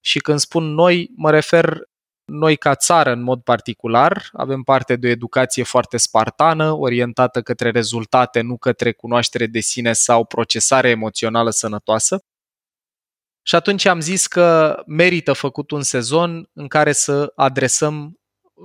[0.00, 1.80] Și când spun noi, mă refer
[2.28, 7.70] noi ca țară în mod particular avem parte de o educație foarte spartană, orientată către
[7.70, 12.22] rezultate, nu către cunoaștere de sine sau procesare emoțională sănătoasă.
[13.42, 18.18] Și atunci am zis că merită făcut un sezon în care să adresăm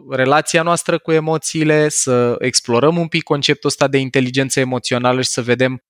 [0.10, 5.42] relația noastră cu emoțiile, să explorăm un pic conceptul ăsta de inteligență emoțională și să
[5.42, 5.84] vedem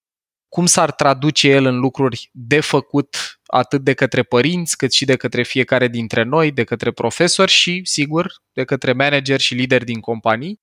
[0.54, 5.16] cum s-ar traduce el în lucruri de făcut atât de către părinți, cât și de
[5.16, 10.00] către fiecare dintre noi, de către profesori și, sigur, de către manageri și lideri din
[10.00, 10.60] companii,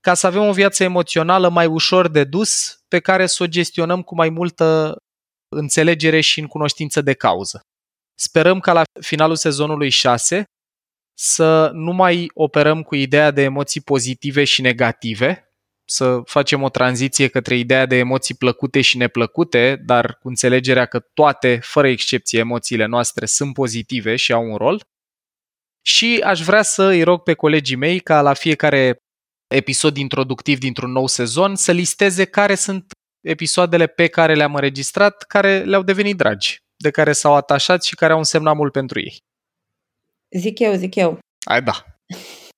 [0.00, 4.02] ca să avem o viață emoțională mai ușor de dus, pe care să o gestionăm
[4.02, 4.96] cu mai multă
[5.48, 7.60] înțelegere și în cunoștință de cauză.
[8.14, 10.44] Sperăm ca la finalul sezonului 6
[11.18, 15.51] să nu mai operăm cu ideea de emoții pozitive și negative,
[15.84, 20.98] să facem o tranziție către ideea de emoții plăcute și neplăcute, dar cu înțelegerea că
[20.98, 24.80] toate, fără excepție, emoțiile noastre sunt pozitive și au un rol.
[25.86, 28.96] Și aș vrea să îi rog pe colegii mei ca la fiecare
[29.54, 35.64] episod introductiv dintr-un nou sezon să listeze care sunt episoadele pe care le-am înregistrat, care
[35.64, 39.16] le-au devenit dragi, de care s-au atașat și care au însemnat mult pentru ei.
[40.36, 41.18] Zic eu, zic eu.
[41.46, 41.84] Hai da.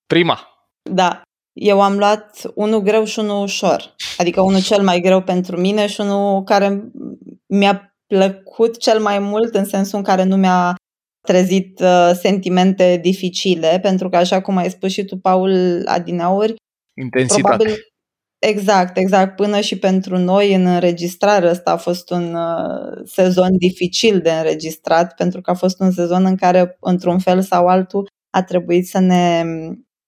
[0.07, 0.49] Prima.
[0.91, 1.23] Da.
[1.55, 3.95] Eu am luat unul greu și unul ușor.
[4.19, 6.91] Adică unul cel mai greu pentru mine și unul care
[7.47, 10.75] mi-a plăcut cel mai mult în sensul în care nu mi-a
[11.27, 16.55] trezit uh, sentimente dificile, pentru că așa cum ai spus și tu, Paul Adinauri,
[17.01, 17.43] Intensitate.
[17.43, 17.77] probabil
[18.47, 19.37] Exact, exact.
[19.37, 25.15] Până și pentru noi în înregistrare ăsta a fost un uh, sezon dificil de înregistrat
[25.15, 28.99] pentru că a fost un sezon în care, într-un fel sau altul, a trebuit să
[28.99, 29.43] ne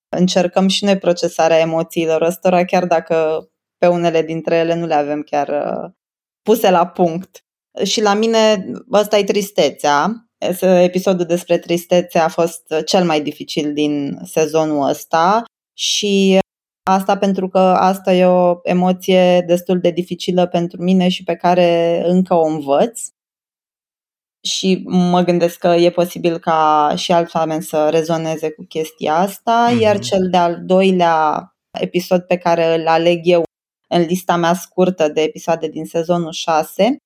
[0.09, 5.23] încercăm și noi procesarea emoțiilor ăstora, chiar dacă pe unele dintre ele nu le avem
[5.23, 5.91] chiar uh,
[6.43, 7.41] puse la punct.
[7.85, 10.29] Și la mine ăsta e tristețea.
[10.61, 15.43] Episodul despre tristețe a fost cel mai dificil din sezonul ăsta
[15.79, 16.39] și
[16.91, 22.03] asta pentru că asta e o emoție destul de dificilă pentru mine și pe care
[22.07, 23.01] încă o învăț
[24.47, 29.71] și mă gândesc că e posibil ca și alți oameni să rezoneze cu chestia asta,
[29.71, 29.81] mm-hmm.
[29.81, 33.43] iar cel de-al doilea episod pe care îl aleg eu
[33.89, 36.97] în lista mea scurtă de episoade din sezonul 6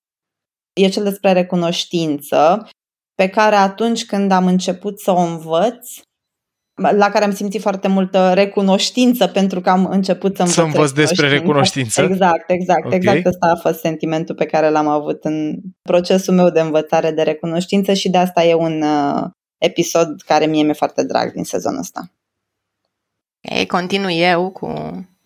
[0.72, 2.68] e cel despre recunoștință,
[3.14, 5.90] pe care atunci când am început să o învăț,
[6.80, 10.90] la care am simțit foarte multă recunoștință pentru că am început să învăț, să învăț
[10.90, 12.02] despre recunoștință.
[12.02, 12.98] Exact, exact, okay.
[12.98, 13.26] exact.
[13.26, 17.92] Asta a fost sentimentul pe care l-am avut în procesul meu de învățare de recunoștință
[17.92, 19.24] și de asta e un uh,
[19.58, 22.12] episod care mie mi-e foarte drag din sezonul ăsta.
[23.40, 24.68] Ei, continui eu cu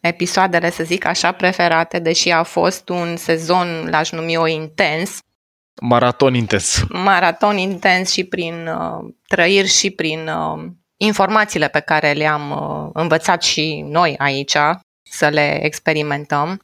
[0.01, 5.19] episoadele, să zic așa, preferate, deși a fost un sezon, l-aș numi eu, intens.
[5.81, 6.85] Maraton intens.
[6.89, 10.71] Maraton intens și prin uh, trăiri și prin uh,
[11.05, 14.57] informațiile pe care le-am uh, învățat și noi aici
[15.03, 16.63] să le experimentăm.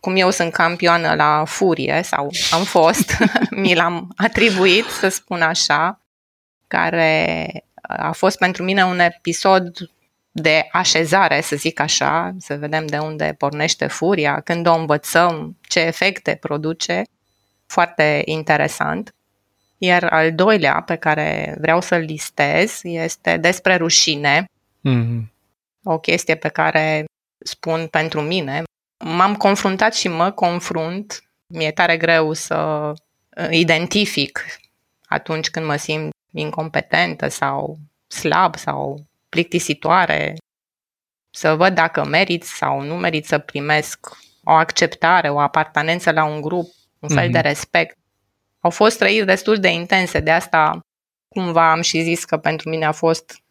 [0.00, 3.16] Cum eu sunt campioană la furie, sau am fost,
[3.62, 6.00] mi l-am atribuit, să spun așa,
[6.66, 7.50] care
[7.82, 9.90] a fost pentru mine un episod
[10.30, 15.80] de așezare, să zic așa, să vedem de unde pornește furia, când o învățăm, ce
[15.80, 17.02] efecte produce,
[17.66, 19.14] foarte interesant.
[19.78, 24.44] Iar al doilea pe care vreau să-l listez este despre rușine.
[24.88, 25.20] Mm-hmm.
[25.84, 27.04] O chestie pe care
[27.44, 28.62] spun pentru mine.
[29.04, 31.22] M-am confruntat și mă confrunt.
[31.46, 32.92] Mi-e tare greu să
[33.50, 34.44] identific
[35.06, 40.36] atunci când mă simt incompetentă sau slab sau plictisitoare,
[41.30, 44.06] să văd dacă merit sau nu merit să primesc
[44.44, 46.66] o acceptare, o apartenență la un grup,
[46.98, 47.32] un fel mm-hmm.
[47.32, 47.97] de respect
[48.68, 50.80] au fost trăiri destul de intense, de asta
[51.28, 53.42] cumva am și zis că pentru mine a fost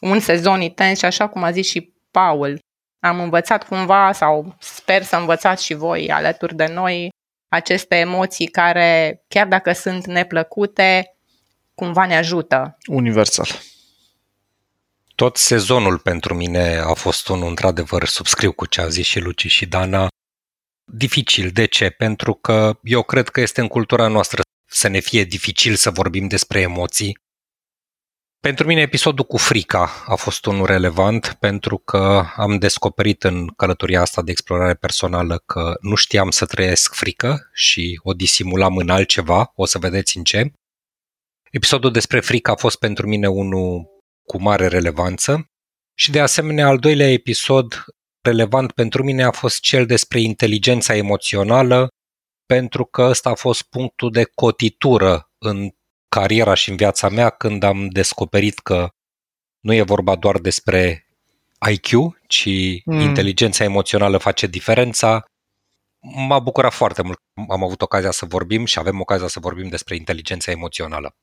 [0.00, 2.58] un sezon intens și așa cum a zis și Paul,
[3.00, 7.08] am învățat cumva sau sper să învățați și voi alături de noi
[7.48, 11.16] aceste emoții care, chiar dacă sunt neplăcute,
[11.74, 12.78] cumva ne ajută.
[12.86, 13.48] Universal.
[15.14, 19.46] Tot sezonul pentru mine a fost unul, într-adevăr, subscriu cu ce a zis și Luci
[19.46, 20.08] și Dana,
[20.92, 21.50] Dificil.
[21.50, 21.90] De ce?
[21.90, 26.28] Pentru că eu cred că este în cultura noastră să ne fie dificil să vorbim
[26.28, 27.18] despre emoții.
[28.40, 34.00] Pentru mine episodul cu frica a fost unul relevant pentru că am descoperit în călătoria
[34.00, 39.52] asta de explorare personală că nu știam să trăiesc frică și o disimulam în altceva,
[39.54, 40.52] o să vedeți în ce.
[41.50, 43.86] Episodul despre frică a fost pentru mine unul
[44.26, 45.50] cu mare relevanță
[45.94, 47.84] și de asemenea al doilea episod
[48.22, 51.88] relevant pentru mine a fost cel despre inteligența emoțională
[52.46, 55.70] pentru că ăsta a fost punctul de cotitură în
[56.08, 58.88] cariera și în viața mea când am descoperit că
[59.60, 61.06] nu e vorba doar despre
[61.70, 61.88] IQ,
[62.26, 62.48] ci
[62.84, 63.00] mm.
[63.00, 65.24] inteligența emoțională face diferența.
[66.28, 67.18] M-a bucurat foarte mult.
[67.48, 71.14] Am avut ocazia să vorbim și avem ocazia să vorbim despre inteligența emoțională.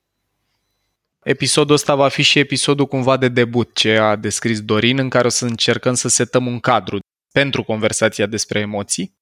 [1.24, 5.26] Episodul ăsta va fi și episodul cumva de debut ce a descris Dorin, în care
[5.26, 6.98] o să încercăm să setăm un cadru
[7.32, 9.16] pentru conversația despre emoții.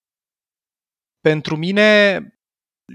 [1.20, 2.18] Pentru mine,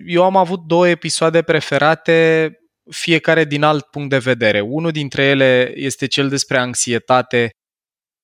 [0.07, 2.49] eu am avut două episoade preferate,
[2.91, 4.59] fiecare din alt punct de vedere.
[4.59, 7.49] Unul dintre ele este cel despre anxietate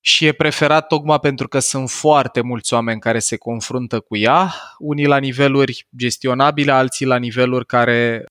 [0.04, 4.54] și e preferat tocmai pentru că sunt foarte mulți oameni care se confruntă cu ea,
[4.78, 8.26] unii la niveluri gestionabile, alții la niveluri care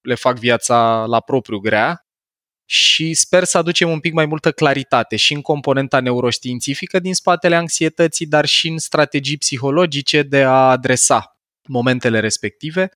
[0.00, 2.04] le fac viața la propriu grea
[2.64, 7.56] și sper să aducem un pic mai multă claritate și în componenta neuroștiințifică din spatele
[7.56, 11.38] anxietății, dar și în strategii psihologice de a adresa
[11.68, 12.90] momentele respective.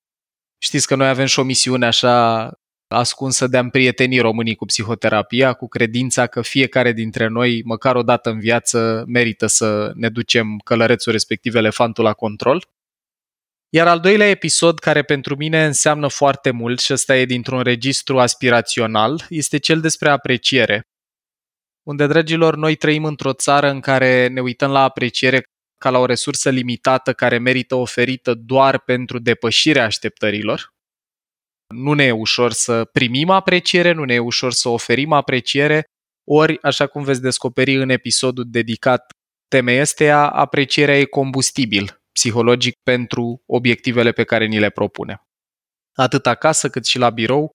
[0.59, 2.51] Știți că noi avem și o misiune așa
[2.89, 8.03] ascunsă de a împrieteni românii cu psihoterapia, cu credința că fiecare dintre noi, măcar o
[8.03, 12.67] dată în viață, merită să ne ducem călărețul respectiv elefantul la control.
[13.75, 18.21] Iar al doilea episod, care pentru mine înseamnă foarte mult și ăsta e dintr-un registru
[18.21, 20.83] aspirațional, este cel despre apreciere.
[21.83, 25.43] Unde, dragilor, noi trăim într-o țară în care ne uităm la apreciere
[25.81, 30.69] ca la o resursă limitată care merită oferită doar pentru depășirea așteptărilor.
[31.75, 35.85] Nu ne e ușor să primim apreciere, nu ne e ușor să oferim apreciere,
[36.29, 39.13] ori, așa cum veți descoperi în episodul dedicat
[39.49, 45.23] temei astea, aprecierea e combustibil psihologic pentru obiectivele pe care ni le propune.
[45.95, 47.51] Atât acasă cât și la birou,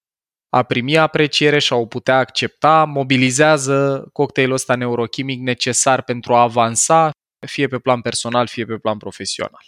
[0.49, 6.41] a primi apreciere și a o putea accepta mobilizează cocktailul ăsta neurochimic necesar pentru a
[6.41, 7.12] avansa,
[7.47, 9.66] fie pe plan personal, fie pe plan profesional.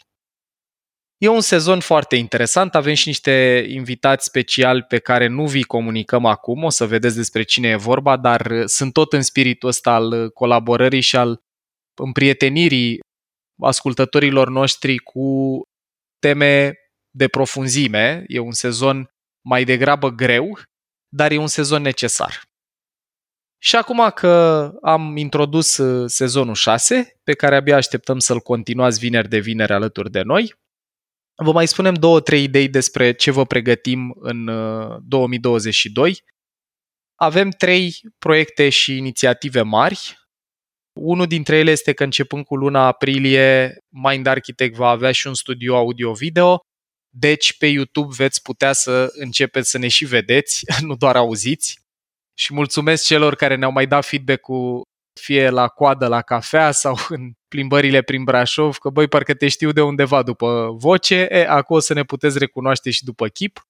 [1.17, 6.25] E un sezon foarte interesant, avem și niște invitați speciali pe care nu vi comunicăm
[6.25, 10.29] acum, o să vedeți despre cine e vorba, dar sunt tot în spiritul ăsta al
[10.29, 11.41] colaborării și al
[11.99, 12.99] împrietenirii
[13.59, 15.61] ascultătorilor noștri cu
[16.19, 16.73] teme
[17.09, 18.23] de profunzime.
[18.27, 19.09] E un sezon
[19.45, 20.59] mai degrabă greu,
[21.07, 22.41] dar e un sezon necesar.
[23.63, 29.29] Și acum că am introdus uh, sezonul 6, pe care abia așteptăm să-l continuați vineri
[29.29, 30.55] de vineri alături de noi,
[31.43, 34.45] vă mai spunem două, trei idei despre ce vă pregătim în
[35.03, 36.09] 2022.
[36.09, 36.17] Uh,
[37.21, 40.20] Avem trei proiecte și inițiative mari
[40.93, 45.33] unul dintre ele este că începând cu luna aprilie, Mind Architect va avea și un
[45.33, 46.59] studio audio-video,
[47.13, 51.79] deci pe YouTube veți putea să începeți să ne și vedeți, nu doar auziți.
[52.37, 54.81] Și mulțumesc celor care ne-au mai dat feedback-ul
[55.19, 59.71] fie la coadă la cafea sau în plimbările prin Brașov, că băi, parcă te știu
[59.71, 63.65] de undeva după voce, e, acum o să ne puteți recunoaște și după chip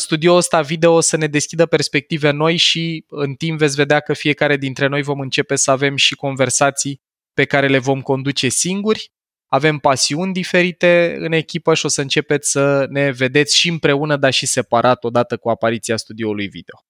[0.00, 4.56] studioul ăsta video să ne deschidă perspective noi și în timp veți vedea că fiecare
[4.56, 7.00] dintre noi vom începe să avem și conversații
[7.34, 9.10] pe care le vom conduce singuri.
[9.46, 14.32] Avem pasiuni diferite în echipă și o să începeți să ne vedeți și împreună, dar
[14.32, 16.84] și separat odată cu apariția studioului video.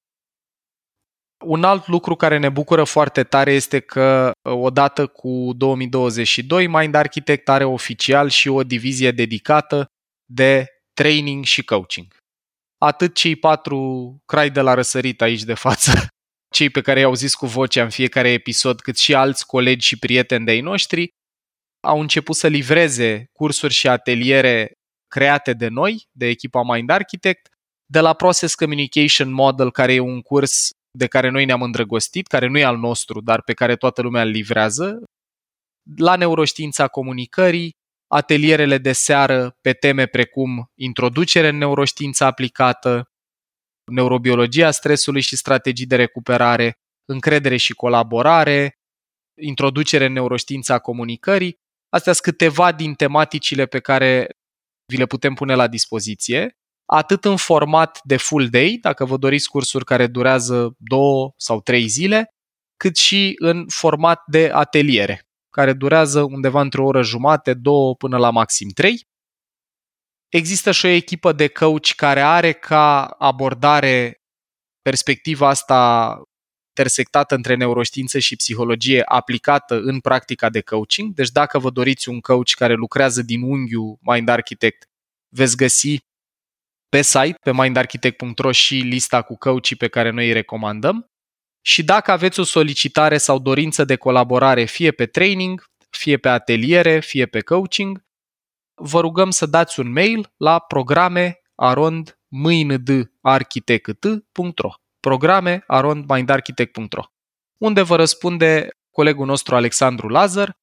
[1.44, 7.48] Un alt lucru care ne bucură foarte tare este că odată cu 2022 Mind Architect
[7.48, 9.86] are oficial și o divizie dedicată
[10.24, 12.19] de training și coaching
[12.84, 15.92] atât cei patru crai de la răsărit aici de față,
[16.56, 19.98] cei pe care i-au zis cu vocea în fiecare episod, cât și alți colegi și
[19.98, 21.08] prieteni de-ai noștri,
[21.86, 24.72] au început să livreze cursuri și ateliere
[25.08, 27.48] create de noi, de echipa Mind Architect,
[27.86, 32.46] de la Process Communication Model, care e un curs de care noi ne-am îndrăgostit, care
[32.46, 35.02] nu e al nostru, dar pe care toată lumea îl livrează,
[35.96, 37.70] la neuroștiința comunicării,
[38.12, 43.10] atelierele de seară pe teme precum introducere în neuroștiință aplicată,
[43.92, 48.78] neurobiologia stresului și strategii de recuperare, încredere și colaborare,
[49.40, 51.58] introducere în neuroștiința comunicării.
[51.88, 54.28] Astea sunt câteva din tematicile pe care
[54.86, 56.56] vi le putem pune la dispoziție,
[56.86, 61.88] atât în format de full day, dacă vă doriți cursuri care durează două sau trei
[61.88, 62.34] zile,
[62.76, 68.16] cât și în format de ateliere care durează undeva între o oră jumate, două până
[68.16, 69.08] la maxim trei.
[70.28, 74.20] Există și o echipă de coach care are ca abordare
[74.82, 76.22] perspectiva asta
[76.68, 81.14] intersectată între neuroștiință și psihologie aplicată în practica de coaching.
[81.14, 84.84] Deci dacă vă doriți un coach care lucrează din unghiul Mind Architect,
[85.28, 85.98] veți găsi
[86.88, 91.06] pe site, pe mindarchitect.ro și lista cu coachii pe care noi îi recomandăm.
[91.60, 97.00] Și dacă aveți o solicitare sau dorință de colaborare fie pe training, fie pe ateliere,
[97.00, 98.04] fie pe coaching,
[98.74, 107.02] vă rugăm să dați un mail la programe arond mâindarchitect.ro programe arondmindarchitect.ro
[107.62, 110.58] unde vă răspunde colegul nostru Alexandru Lazar,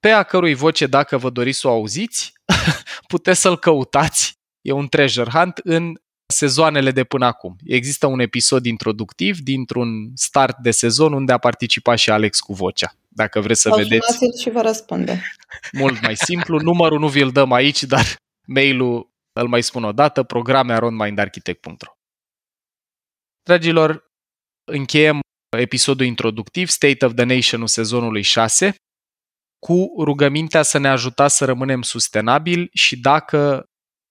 [0.00, 2.32] pe a cărui voce, dacă vă doriți să o auziți,
[3.12, 4.38] puteți să-l căutați.
[4.60, 5.94] E un treasure hunt în
[6.30, 7.56] sezoanele de până acum.
[7.64, 12.94] Există un episod introductiv dintr-un start de sezon unde a participat și Alex cu vocea.
[13.08, 14.18] Dacă vreți să Sau vedeți.
[14.42, 15.22] și vă răspunde.
[15.72, 16.60] Mult mai simplu.
[16.70, 18.16] Numărul nu vi-l dăm aici, dar
[18.46, 21.92] mailul îl mai spun o dată, programe arondmindarchitect.ro
[23.42, 24.04] Dragilor,
[24.64, 25.20] încheiem
[25.56, 28.74] episodul introductiv, State of the Nation-ul sezonului 6,
[29.58, 33.64] cu rugămintea să ne ajutați să rămânem sustenabili și dacă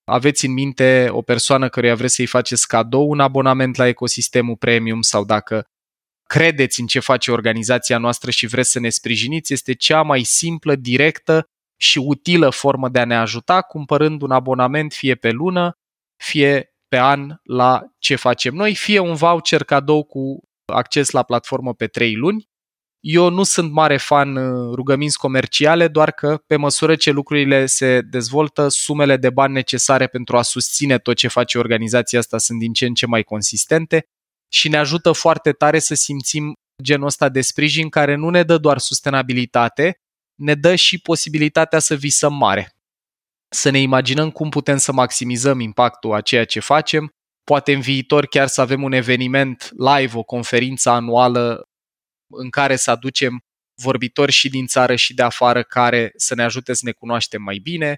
[0.10, 5.01] aveți în minte o persoană căruia vreți să-i faceți cadou un abonament la ecosistemul premium
[5.01, 5.64] sau dacă
[6.24, 10.76] credeți în ce face organizația noastră și vreți să ne sprijiniți, este cea mai simplă,
[10.76, 11.43] directă
[11.82, 15.72] și utilă formă de a ne ajuta cumpărând un abonament fie pe lună,
[16.24, 21.74] fie pe an la ce facem noi, fie un voucher cadou cu acces la platformă
[21.74, 22.49] pe 3 luni.
[23.00, 28.02] Eu nu sunt mare fan uh, rugăminți comerciale, doar că pe măsură ce lucrurile se
[28.02, 32.74] dezvoltă, sumele de bani necesare pentru a susține tot ce face organizația asta sunt din
[32.74, 34.06] ce în ce mai consistente
[34.54, 38.58] și ne ajută foarte tare să simțim genul ăsta de sprijin care nu ne dă
[38.58, 40.00] doar sustenabilitate,
[40.36, 42.74] ne dă și posibilitatea să visăm mare.
[43.50, 47.10] Să ne imaginăm cum putem să maximizăm impactul a ceea ce facem,
[47.43, 51.68] poate în viitor chiar să avem un eveniment live, o conferință anuală
[52.30, 53.39] în care să aducem
[53.82, 57.57] vorbitori și din țară și de afară care să ne ajute să ne cunoaștem mai
[57.57, 57.97] bine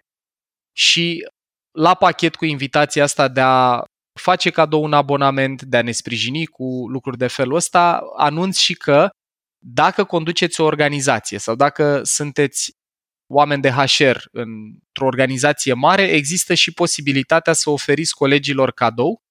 [0.75, 1.27] și
[1.71, 3.83] la pachet cu invitația asta de a
[4.19, 8.73] face cadou un abonament, de a ne sprijini cu lucruri de felul ăsta, anunț și
[8.73, 9.09] că
[9.63, 12.71] dacă conduceți o organizație sau dacă sunteți
[13.33, 19.21] oameni de HR într-o organizație mare, există și posibilitatea să oferiți colegilor cadou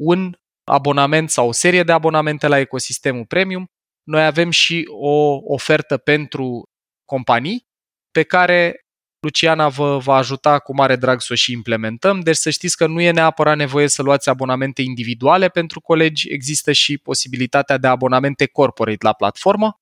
[0.00, 3.66] un abonament sau o serie de abonamente la ecosistemul premium.
[4.08, 6.62] Noi avem și o ofertă pentru
[7.04, 7.66] companii
[8.10, 8.80] pe care
[9.20, 12.86] Luciana vă va ajuta cu mare drag să o și implementăm, deci să știți că
[12.86, 18.46] nu e neapărat nevoie să luați abonamente individuale pentru colegi, există și posibilitatea de abonamente
[18.46, 19.74] corporate la platformă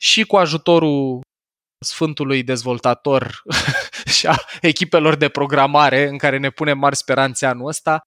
[0.00, 1.20] și cu ajutorul
[1.84, 3.42] Sfântului Dezvoltator
[4.16, 8.00] și a echipelor de programare în care ne punem mari speranțe anul ăsta.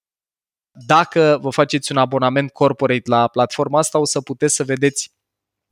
[0.86, 5.14] Dacă vă faceți un abonament corporate la platforma asta, o să puteți să vedeți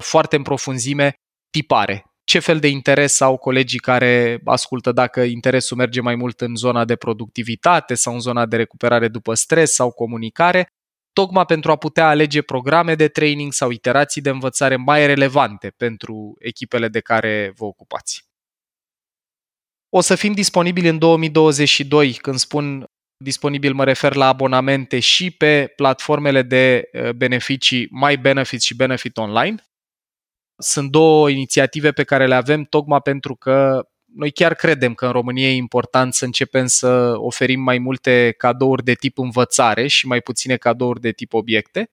[0.03, 1.15] foarte în profunzime
[1.51, 2.05] tipare.
[2.25, 6.85] Ce fel de interes au colegii care ascultă, dacă interesul merge mai mult în zona
[6.85, 10.67] de productivitate sau în zona de recuperare după stres sau comunicare
[11.13, 16.37] tocmai pentru a putea alege programe de training sau iterații de învățare mai relevante pentru
[16.39, 18.23] echipele de care vă ocupați.
[19.89, 22.87] O să fim disponibili în 2022, când spun
[23.17, 29.17] disponibil mă refer la abonamente și pe platformele de uh, beneficii My Benefit și Benefit
[29.17, 29.55] Online.
[30.59, 35.13] Sunt două inițiative pe care le avem tocmai pentru că noi chiar credem că în
[35.13, 40.21] România e important să începem să oferim mai multe cadouri de tip învățare și mai
[40.21, 41.91] puține cadouri de tip obiecte.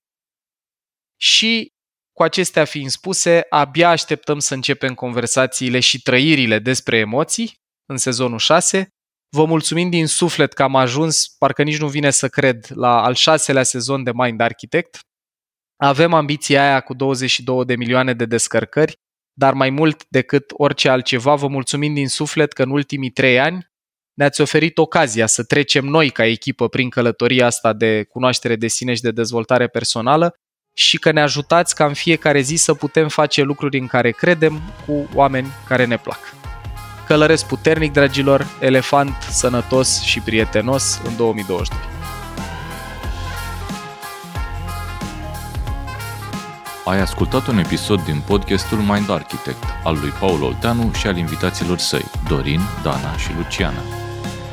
[1.16, 1.72] Și
[2.12, 8.38] cu acestea fiind spuse, abia așteptăm să începem conversațiile și trăirile despre emoții în sezonul
[8.38, 8.88] 6.
[9.28, 13.14] Vă mulțumim din suflet că am ajuns, parcă nici nu vine să cred, la al
[13.14, 15.00] șaselea sezon de Mind Architect.
[15.82, 19.00] Avem ambiția aia cu 22 de milioane de descărcări
[19.32, 23.70] dar mai mult decât orice altceva, vă mulțumim din suflet că în ultimii trei ani
[24.14, 28.94] ne-ați oferit ocazia să trecem noi ca echipă prin călătoria asta de cunoaștere de sine
[28.94, 30.34] și de dezvoltare personală
[30.74, 34.60] și că ne ajutați ca în fiecare zi să putem face lucruri în care credem
[34.86, 36.34] cu oameni care ne plac.
[37.06, 41.91] Călăresc puternic, dragilor, elefant sănătos și prietenos în 2022.
[46.84, 51.78] Ai ascultat un episod din podcastul Mind Architect al lui Paul Olteanu și al invitaților
[51.78, 53.82] săi, Dorin, Dana și Luciana.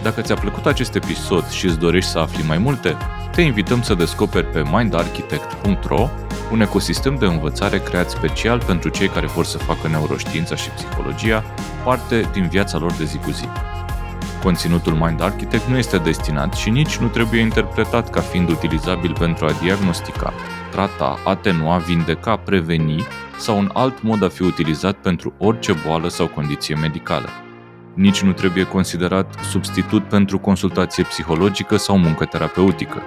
[0.03, 2.97] Dacă ți-a plăcut acest episod și îți dorești să afli mai multe,
[3.31, 6.09] te invităm să descoperi pe mindarchitect.ro
[6.51, 11.43] un ecosistem de învățare creat special pentru cei care vor să facă neuroștiința și psihologia
[11.83, 13.47] parte din viața lor de zi cu zi.
[14.43, 19.45] Conținutul Mind Architect nu este destinat și nici nu trebuie interpretat ca fiind utilizabil pentru
[19.45, 20.33] a diagnostica,
[20.71, 23.05] trata, atenua, vindeca, preveni
[23.37, 27.29] sau un alt mod a fi utilizat pentru orice boală sau condiție medicală.
[27.93, 33.01] Nici nu trebuie considerat substitut pentru consultație psihologică sau muncă terapeutică.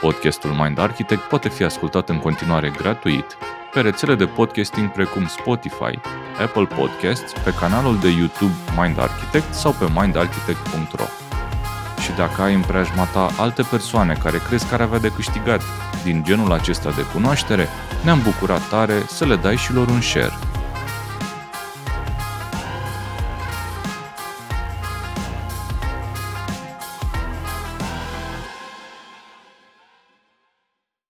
[0.00, 3.36] Podcastul Mind Architect poate fi ascultat în continuare gratuit
[3.72, 5.98] pe rețele de podcasting precum Spotify,
[6.40, 11.29] Apple Podcasts, pe canalul de YouTube Mind Architect sau pe mindarchitect.ro.
[12.00, 15.62] Și dacă ai în preajma ta alte persoane care crezi că ar avea de câștigat
[16.04, 17.68] din genul acesta de cunoaștere,
[18.04, 20.32] ne-am bucurat tare să le dai și lor un share.